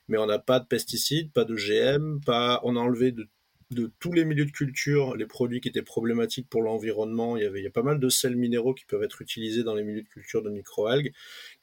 [0.09, 3.27] Mais on n'a pas de pesticides, pas de GM, pas, on a enlevé de
[3.71, 7.37] de tous les milieux de culture, les produits qui étaient problématiques pour l'environnement.
[7.37, 9.63] Il y avait il y a pas mal de sels minéraux qui peuvent être utilisés
[9.63, 11.11] dans les milieux de culture de microalgues.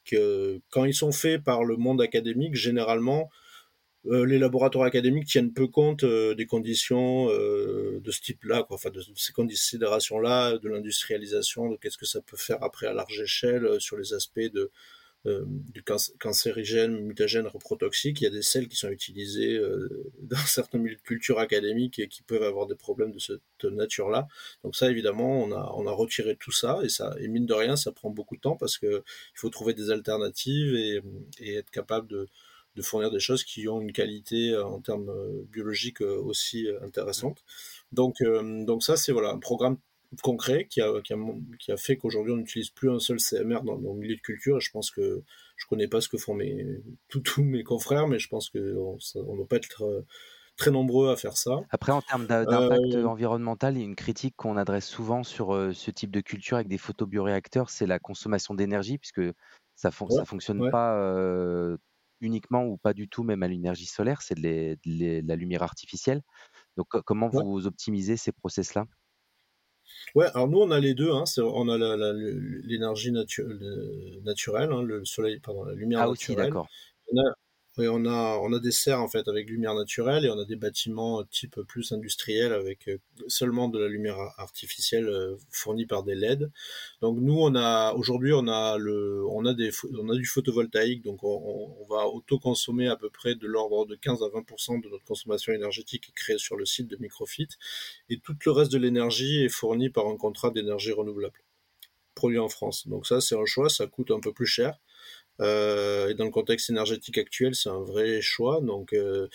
[0.05, 3.31] Que quand ils sont faits par le monde académique, généralement,
[4.07, 8.91] euh, les laboratoires académiques tiennent peu compte euh, des conditions euh, de ce type-là, enfin
[8.91, 13.81] de, ces considérations-là, de l'industrialisation, de qu'est-ce que ça peut faire après à large échelle
[13.81, 14.71] sur les aspects de
[15.27, 15.83] euh, du
[16.19, 18.23] cancérigène, mutagène, reprotoxique.
[18.23, 21.99] Il y a des sels qui sont utilisés euh, dans certains milieux de culture académique
[21.99, 24.29] et qui peuvent avoir des problèmes de cette nature-là.
[24.65, 27.53] Donc ça, évidemment, on a, on a retiré tout ça et ça, et mine de
[27.53, 31.03] rien, ça prend beaucoup de temps parce que il faut trouver des alternatives et,
[31.39, 32.27] et être capable de,
[32.77, 35.12] de fournir des choses qui ont une qualité euh, en termes
[35.51, 37.45] biologiques aussi intéressante.
[37.93, 39.77] Donc, donc ça, c'est voilà un programme
[40.23, 41.16] concret qui a, qui a,
[41.59, 44.57] qui a fait qu'aujourd'hui on n'utilise plus un seul CMR dans nos milieux de culture
[44.57, 45.23] et je pense que
[45.57, 46.66] je connais pas ce que font mes
[47.25, 50.05] tous mes confrères mais je pense que on, doit pas être euh,
[50.57, 51.61] très nombreux à faire ça.
[51.71, 55.55] Après en termes d'impact euh, environnemental, il y a une critique qu'on adresse souvent sur
[55.55, 59.23] euh, ce type de culture avec des photobioréacteurs, c'est la consommation d'énergie puisque
[59.77, 60.99] ça ne fonctionne pas
[62.21, 66.23] uniquement ou pas du tout même à l'énergie solaire, c'est de, de, la lumière artificielle.
[66.77, 68.87] Donc comment vous optimisez ces process là
[70.14, 71.77] Ouais, alors nous on a les deux, hein, on a
[72.64, 76.39] l'énergie naturelle, hein, le soleil, pardon, la lumière ah, naturelle.
[76.39, 76.68] Aussi, d'accord.
[77.79, 80.57] On a, on a des serres en fait avec lumière naturelle et on a des
[80.57, 82.99] bâtiments type plus industriel avec euh,
[83.29, 86.51] seulement de la lumière artificielle euh, fournie par des LED.
[87.01, 91.03] Donc nous, on a aujourd'hui, on a le, on a des, on a du photovoltaïque,
[91.03, 94.89] donc on, on va autoconsommer à peu près de l'ordre de 15 à 20% de
[94.89, 97.49] notre consommation énergétique créée sur le site de Microfit
[98.09, 101.41] et tout le reste de l'énergie est fourni par un contrat d'énergie renouvelable
[102.14, 102.87] produit en France.
[102.87, 104.79] Donc ça, c'est un choix, ça coûte un peu plus cher.
[105.41, 108.61] Euh, et dans le contexte énergétique actuel, c'est un vrai choix.
[108.61, 109.28] Donc euh,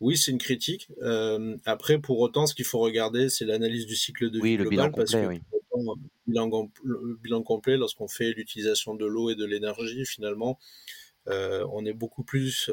[0.00, 0.88] oui, c'est une critique.
[1.02, 4.70] Euh, après, pour autant, ce qu'il faut regarder, c'est l'analyse du cycle de vie global,
[4.70, 5.40] bilan parce que oui.
[5.76, 10.58] le bilan complet, lorsqu'on fait l'utilisation de l'eau et de l'énergie, finalement,
[11.26, 12.70] on est beaucoup plus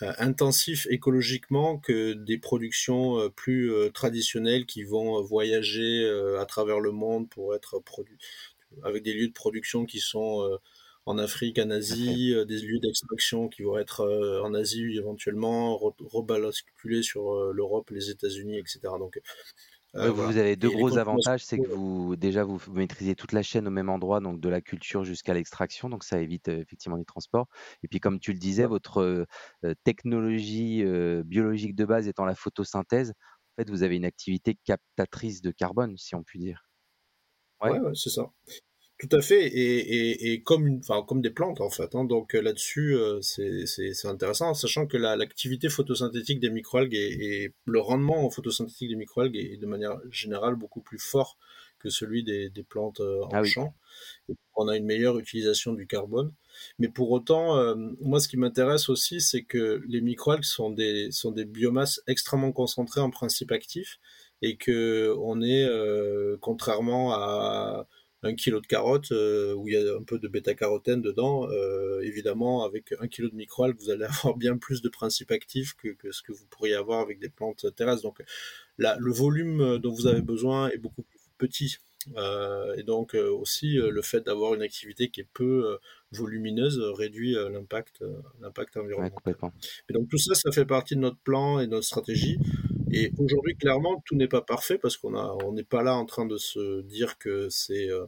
[0.00, 6.08] intensif écologiquement que des productions plus traditionnelles qui vont voyager
[6.38, 8.18] à travers le monde pour être produits
[8.82, 10.58] avec des lieux de production qui sont
[11.06, 15.76] en Afrique, en Asie, euh, des lieux d'extraction qui vont être euh, en Asie éventuellement,
[15.76, 18.80] rebasculer sur euh, l'Europe, les États-Unis, etc.
[18.98, 19.18] Donc,
[19.94, 23.72] vous avez deux gros avantages, c'est que vous déjà vous maîtrisez toute la chaîne au
[23.72, 27.48] même endroit, donc de la culture jusqu'à l'extraction, donc ça évite effectivement les transports.
[27.82, 29.26] Et puis comme tu le disais, votre
[29.82, 30.84] technologie
[31.24, 35.96] biologique de base étant la photosynthèse, en fait vous avez une activité captatrice de carbone,
[35.96, 36.70] si on peut dire.
[37.60, 38.30] Ouais, ouais c'est ça.
[39.00, 41.94] Tout à fait, et, et, comme, une, enfin, comme des plantes en fait.
[41.94, 42.04] Hein.
[42.04, 48.28] Donc euh, là-dessus, euh, c'est intéressant, sachant que l'activité photosynthétique des microalgues et, le rendement
[48.28, 51.38] photosynthétique des microalgues est de manière générale beaucoup plus fort
[51.78, 53.74] que celui des, des plantes euh, en ah champ.
[54.54, 56.34] on a une meilleure utilisation du carbone.
[56.78, 61.30] Mais pour autant, moi, ce qui m'intéresse aussi, c'est que les microalgues sont des, sont
[61.30, 63.98] des biomasses extrêmement concentrées en principe actif
[64.42, 65.66] et que on est,
[66.40, 67.86] contrairement à
[68.22, 72.00] un kilo de carottes euh, où il y a un peu de bêta-carotène dedans, euh,
[72.02, 75.96] évidemment, avec un kilo de microalgues, vous allez avoir bien plus de principes actifs que,
[76.10, 78.02] ce que vous pourriez avoir avec des plantes terrestres.
[78.02, 78.22] Donc,
[78.78, 81.76] là, le volume dont vous avez besoin est beaucoup plus petit.
[82.16, 85.78] Euh, et donc aussi le fait d'avoir une activité qui est peu
[86.12, 88.02] volumineuse réduit l'impact
[88.40, 89.34] l'impact environnemental.
[89.90, 92.38] et donc tout ça, ça fait partie de notre plan et de notre stratégie.
[92.92, 96.06] Et aujourd'hui, clairement, tout n'est pas parfait parce qu'on a, on n'est pas là en
[96.06, 98.06] train de se dire que c'est euh,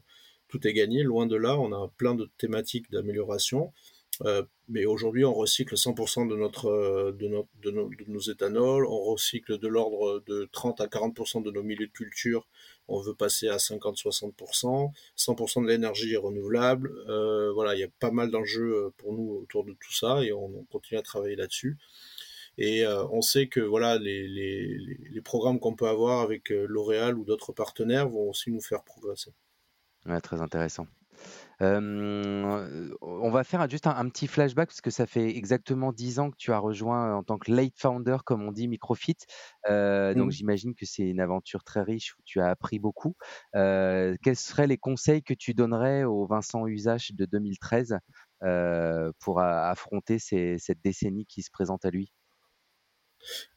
[0.49, 1.03] tout est gagné.
[1.05, 3.73] Loin de là, on a plein de thématiques d'amélioration.
[4.25, 7.29] Euh, mais aujourd'hui, on recycle 100% de, notre, euh, de,
[7.63, 11.93] de, nos, éthanols, on recycle de l'ordre de 30 à 40% de nos milieux de
[11.93, 12.47] culture,
[12.89, 16.93] on veut passer à 50-60%, 100% de l'énergie est renouvelable.
[17.55, 20.67] voilà, il y a pas mal d'enjeux pour nous autour de tout ça et on
[20.71, 21.79] continue à travailler là-dessus.
[22.59, 24.79] Et euh, on sait que voilà, les, les,
[25.11, 28.85] les programmes qu'on peut avoir avec euh, L'Oréal ou d'autres partenaires vont aussi nous faire
[28.85, 29.33] progresser.
[30.07, 30.87] Ouais, très intéressant.
[31.61, 36.37] on va faire juste un, petit flashback parce que ça fait exactement dix ans que
[36.37, 39.17] tu as rejoint en tant que late founder, comme on dit, Microfit.
[39.69, 40.33] Euh, Donc mmh.
[40.33, 43.15] j'imagine que c'est une aventure très riche où tu as appris beaucoup.
[43.55, 47.99] Euh, quels seraient les conseils que tu donnerais au Vincent Usache de 2013
[48.43, 52.13] euh, pour affronter cette décennie qui se présente à lui?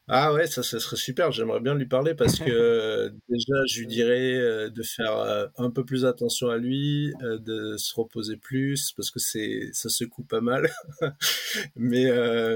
[0.07, 1.31] Ah ouais, ça, ça serait super.
[1.31, 5.71] J'aimerais bien lui parler parce que déjà, je lui dirais euh, de faire euh, un
[5.71, 10.23] peu plus attention à lui, euh, de se reposer plus parce que c'est ça secoue
[10.23, 10.69] pas mal.
[11.75, 12.05] Mais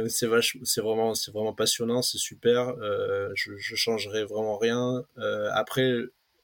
[0.09, 0.27] c'est
[0.63, 2.75] c'est vraiment, c'est vraiment passionnant, c'est super.
[3.35, 5.03] je, je changerai vraiment rien.
[5.53, 5.93] après,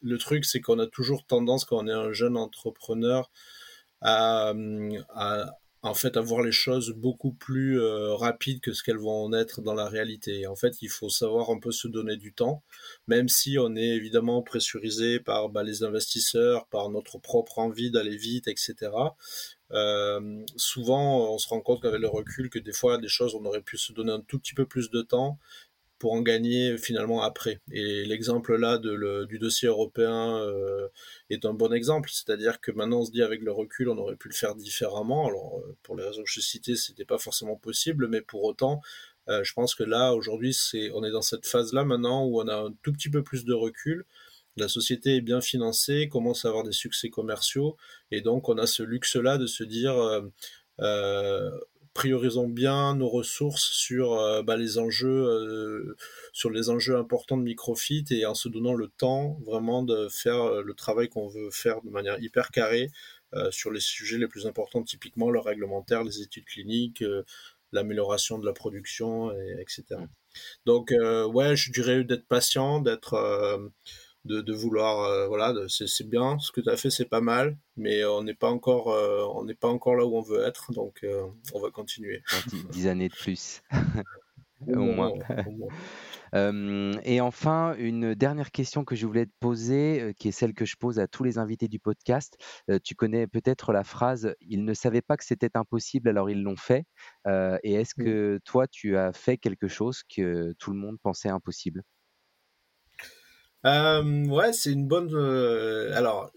[0.02, 3.30] le truc, c'est qu'on a toujours tendance quand on est un jeune entrepreneur
[4.02, 4.54] à,
[5.14, 5.56] à
[5.86, 9.62] en fait avoir les choses beaucoup plus euh, rapides que ce qu'elles vont en être
[9.62, 10.48] dans la réalité.
[10.48, 12.64] en fait, il faut savoir un peu se donner du temps,
[13.08, 18.18] même si on est évidemment pressurisé par bah, les investisseurs, par notre propre envie d'aller
[18.18, 18.76] vite, etc.
[19.72, 23.46] Euh, souvent, on se rend compte qu'avec le recul, que des fois, des choses, on
[23.46, 25.38] aurait pu se donner un tout petit peu plus de temps
[26.00, 27.62] pour en gagner finalement après.
[27.72, 30.88] Et l'exemple là de du dossier européen euh,
[31.30, 34.16] est un bon exemple, c'est-à-dire que maintenant on se dit avec le recul on aurait
[34.16, 35.28] pu le faire différemment.
[35.28, 38.82] Alors euh, pour les raisons que je citais, c'était pas forcément possible, mais pour autant,
[39.30, 42.42] euh, je pense que là aujourd'hui c'est on est dans cette phase là maintenant où
[42.42, 44.06] on a un tout petit peu plus de recul.
[44.58, 47.78] La société est bien financée, commence à avoir des succès commerciaux,
[48.12, 49.96] et donc on a ce luxe-là de se dire
[51.96, 55.96] priorisons bien nos ressources sur euh, bah, les enjeux euh,
[56.34, 60.42] sur les enjeux importants de microfit et en se donnant le temps vraiment de faire
[60.42, 62.92] euh, le travail qu'on veut faire de manière hyper carrée
[63.50, 67.04] sur les sujets les plus importants typiquement le réglementaire les études cliniques
[67.74, 70.08] l'amélioration de la production et, etc mm.
[70.66, 70.94] donc
[71.34, 73.18] ouais je dirais d'être patient d'être
[74.26, 78.24] de, vouloir, voilà, c'est bien, ce que tu as fait, c'est pas mal, mais on
[78.24, 78.88] n'est pas encore,
[79.36, 81.06] on n'est pas encore là où on veut être, donc
[81.54, 82.22] on va continuer.
[82.72, 83.62] Dix années de plus.
[84.68, 85.12] au, moins.
[87.04, 90.76] et enfin, une dernière question que je voulais te poser, qui est celle que je
[90.76, 92.38] pose à tous les invités du podcast.
[92.84, 96.58] tu connais peut-être la phrase Ils ne savaient pas que c'était impossible, alors ils l'ont
[96.58, 96.86] fait.
[97.28, 101.84] et est-ce que toi, tu as fait quelque chose que tout le monde pensait impossible?
[103.66, 105.16] Ouais, c'est une bonne.
[105.94, 106.32] alors.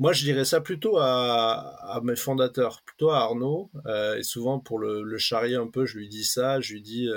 [0.00, 3.70] Moi, je dirais ça plutôt à, mes fondateurs, plutôt à Arnaud.
[4.18, 6.60] et souvent, pour le, charrier un peu, je lui dis ça.
[6.60, 7.08] Je lui dis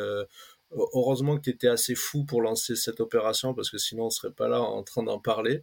[0.72, 4.34] heureusement que tu étais assez fou pour lancer cette opération parce que sinon on serait
[4.34, 5.62] pas là en train d'en parler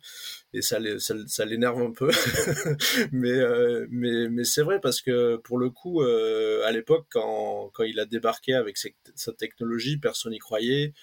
[0.53, 2.11] et ça, ça, l'énerve un peu
[3.13, 7.71] mais, euh, mais, mais c'est vrai parce que pour le coup euh, à l'époque quand,
[7.75, 10.95] quand il a débarqué avec sa technologie personne n'y croyait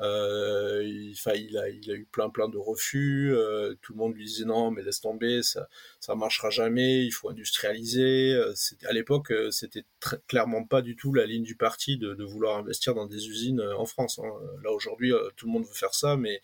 [0.00, 3.34] euh, il, il, a, il a eu plein plein de refus.
[3.34, 5.68] Euh, tout le monde lui disait non, mais laisse tomber, ça
[6.00, 7.04] ça marchera jamais.
[7.04, 8.34] Il faut industrialiser.
[8.34, 8.54] Euh,
[8.88, 9.84] à l'époque, c'était
[10.28, 13.60] clairement pas du tout la ligne du parti de, de vouloir investir dans des usines
[13.60, 14.18] en France.
[14.18, 14.30] Hein.
[14.62, 16.40] Là aujourd'hui, tout le monde veut faire ça, mais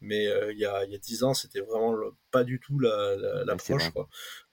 [0.00, 1.94] mais il y a il y a dix ans, c'était vraiment
[2.30, 3.84] pas du tout l'approche.
[3.84, 4.08] La, quoi.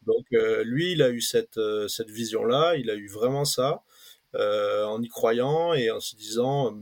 [0.06, 2.76] Donc lui, il a eu cette cette vision là.
[2.76, 3.82] Il a eu vraiment ça.
[4.36, 6.78] en y croyant et en se disant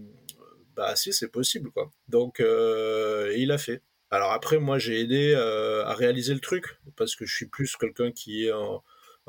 [0.82, 1.92] bah si c'est possible quoi.
[2.08, 3.84] Donc euh, il a fait.
[4.10, 7.76] Alors après moi j'ai aidé euh, à réaliser le truc parce que je suis plus
[7.78, 8.82] quelqu'un qui est un,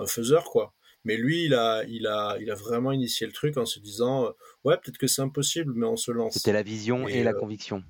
[0.07, 0.73] faiseur quoi.
[1.05, 4.25] Mais lui il a il a il a vraiment initié le truc en se disant
[4.25, 4.31] euh,
[4.65, 6.35] ouais peut-être que c'est impossible mais on se lance.
[6.35, 7.85] C'était la vision et, la conviction.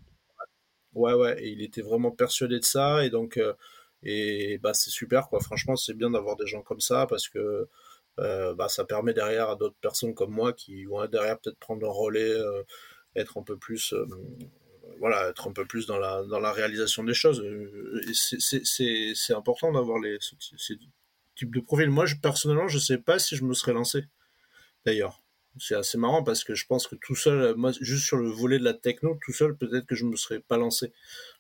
[0.95, 3.41] Ouais ouais et il était vraiment persuadé de ça et donc
[4.03, 5.39] et bah c'est super quoi.
[5.39, 7.69] Franchement c'est bien d'avoir des gens comme ça parce que
[8.17, 11.93] bah, ça permet derrière à d'autres personnes comme moi qui vont derrière peut-être prendre un
[11.93, 12.35] relais
[13.15, 14.07] être un peu plus euh,
[15.03, 17.41] voilà, être un peu plus dans la, dans la réalisation des choses.
[17.41, 20.79] Euh, c'est important d'avoir les, ces,
[21.35, 21.91] types de profils.
[21.91, 24.05] Moi, personnellement, je ne sais pas si je me serais lancé,
[24.87, 25.21] d'ailleurs.
[25.59, 28.65] C'est assez marrant parce que je pense que tout seul, juste sur le volet de
[28.65, 30.93] la techno, tout seul, peut-être que je me serais pas lancé.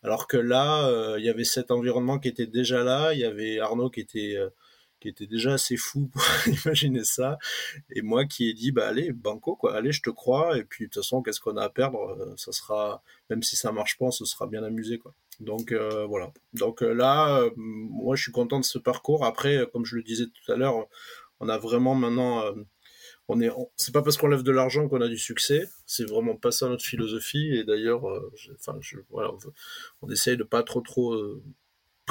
[0.03, 3.25] Alors que là, euh, il y avait cet environnement qui était déjà là, il y
[3.25, 4.37] avait Arnaud qui était
[5.03, 7.39] qui était déjà assez fou pour imaginer ça,
[7.91, 10.85] et moi qui ai dit bah allez banco quoi, allez je te crois, et puis
[10.85, 13.99] de toute façon qu'est-ce qu'on a à perdre, euh, ça sera même si ça marche
[13.99, 15.13] pas, ce sera bien amusé quoi.
[15.41, 16.33] Donc euh, voilà.
[16.53, 19.25] Donc euh, là, moi je suis content de ce parcours.
[19.25, 20.87] Après, comme je le disais tout à l'heure,
[21.41, 22.45] on a vraiment maintenant
[23.29, 25.69] on est, c'est pas parce qu'on lève de l'argent qu'on a du succès.
[25.87, 27.57] C'est vraiment pas ça notre philosophie.
[27.57, 28.05] Et d'ailleurs,
[28.55, 28.79] enfin,
[29.11, 29.39] voilà, on,
[30.03, 31.17] on, essaye de pas trop trop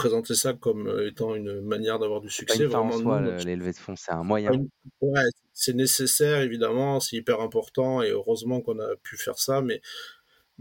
[0.01, 2.65] présenter ça comme euh, étant une manière d'avoir du succès.
[2.65, 4.51] vraiment, soi, de fonds, c'est un moyen.
[4.99, 5.21] Ouais,
[5.53, 9.79] c'est nécessaire, évidemment, c'est hyper important et heureusement qu'on a pu faire ça, mais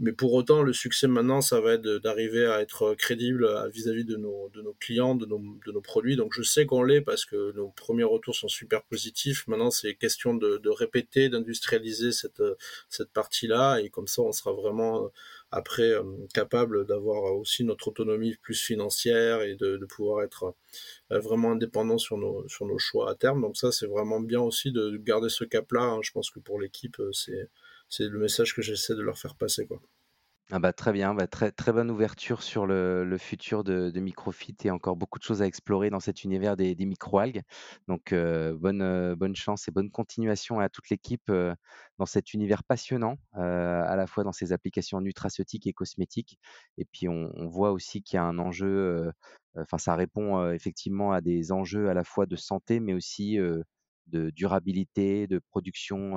[0.03, 4.15] mais pour autant, le succès maintenant, ça va être d'arriver à être crédible vis-à-vis de
[4.15, 6.15] nos, de nos clients, de nos, de nos produits.
[6.15, 9.47] Donc je sais qu'on l'est parce que nos premiers retours sont super positifs.
[9.47, 12.41] Maintenant, c'est question de, de répéter, d'industrialiser cette,
[12.89, 13.79] cette partie-là.
[13.81, 15.11] Et comme ça, on sera vraiment
[15.51, 20.55] après euh, capable d'avoir aussi notre autonomie plus financière et de, pouvoir être
[21.11, 23.41] euh, vraiment indépendant sur nos, sur nos choix à terme.
[23.41, 25.81] Donc ça, c'est vraiment bien aussi de garder ce cap-là.
[25.81, 25.99] Hein.
[26.01, 27.49] Je pense que pour l'équipe, euh, c'est
[27.89, 29.67] c'est le message que j'essaie de leur faire passer.
[29.67, 29.81] Quoi.
[30.53, 34.97] Ah bah très bien, bah très, bonne ouverture sur le, futur de, Microfit et encore
[34.97, 37.41] beaucoup de choses à explorer dans cet univers des, des microalgues.
[37.87, 41.31] Donc bonne, chance et bonne continuation à toute l'équipe
[41.97, 46.37] dans cet univers passionnant, à la fois dans ces applications nutraceutiques et cosmétiques.
[46.77, 49.09] Et puis on, on voit aussi qu'il y a un enjeu,
[49.55, 53.37] enfin ça répond effectivement à des enjeux à la fois de santé mais aussi
[54.07, 56.15] de durabilité, de production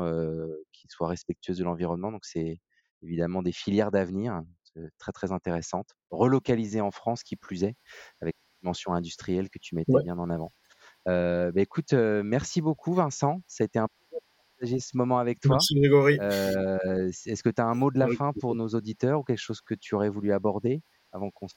[0.72, 2.10] qui soit respectueuse de l'environnement.
[2.10, 2.58] Donc c'est
[3.02, 4.42] évidemment des filières d'avenir
[4.98, 7.76] très très intéressantes, relocalisées en France qui plus est,
[8.20, 10.50] avec une dimension industrielle que tu mettais bien en avant.
[11.06, 15.18] Euh, bah, écoute, merci beaucoup Vincent, ça a été un plaisir de partager ce moment
[15.18, 15.56] avec toi.
[15.56, 16.18] Merci Grégory.
[16.20, 19.38] Euh, Est-ce que tu as un mot de la fin pour nos auditeurs ou quelque
[19.38, 20.82] chose que tu aurais voulu aborder
[21.12, 21.54] avant qu'on se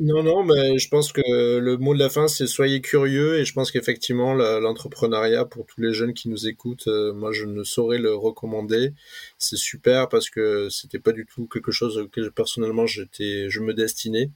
[0.00, 3.44] non, non, mais je pense que le mot de la fin, c'est soyez curieux et
[3.44, 7.62] je pense qu'effectivement, l'entrepreneuriat pour tous les jeunes qui nous écoutent, euh, moi, je ne
[7.62, 8.92] saurais le recommander.
[9.38, 13.72] C'est super parce que c'était pas du tout quelque chose auquel personnellement j'étais, je me
[13.72, 14.30] destinais.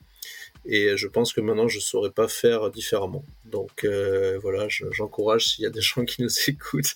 [0.71, 3.25] Et je pense que maintenant, je ne saurais pas faire différemment.
[3.47, 6.95] Donc euh, voilà, j'encourage s'il y a des gens qui nous écoutent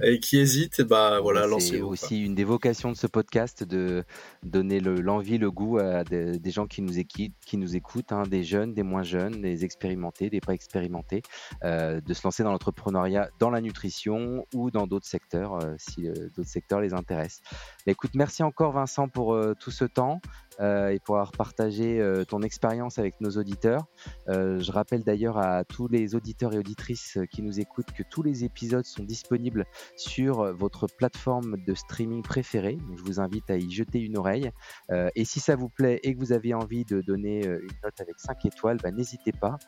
[0.00, 1.96] et qui hésitent, bah voilà, lancez-vous.
[1.96, 4.04] C'est aussi une des vocations de ce podcast de
[4.44, 8.44] donner l'envie, le, goût à des, gens qui nous, équipent, qui nous écoutent, hein, des
[8.44, 11.22] jeunes, des moins jeunes, des expérimentés, des pas expérimentés,
[11.64, 16.08] euh, de se lancer dans l'entrepreneuriat, dans la nutrition ou dans d'autres secteurs, euh, si
[16.36, 17.42] d'autres secteurs les intéressent.
[17.88, 20.20] écoute, merci encore Vincent pour tout ce temps.
[20.60, 23.86] Et pouvoir partager ton expérience avec nos auditeurs.
[24.28, 28.44] je rappelle d'ailleurs à tous les auditeurs et auditrices qui nous écoutent que tous les
[28.44, 29.64] épisodes sont disponibles
[29.96, 32.78] sur votre plateforme de streaming préférée.
[32.96, 34.50] Je vous invite à y jeter une oreille.
[34.90, 38.18] et si ça vous plaît et que vous avez envie de donner une note avec
[38.18, 39.58] 5 étoiles, bah, n'hésitez pas.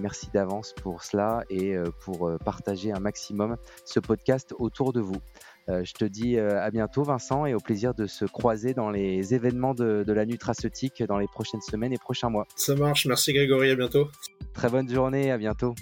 [0.00, 5.20] merci d'avance pour cela et pour partager un maximum ce podcast autour de vous.
[5.70, 8.90] Euh, je te dis euh, à bientôt Vincent et au plaisir de se croiser dans
[8.90, 12.46] les événements de, de la nutraceutique dans les prochaines semaines et prochains mois.
[12.56, 14.08] Ça marche, merci Grégory, à bientôt.
[14.52, 15.74] Très bonne journée, à bientôt.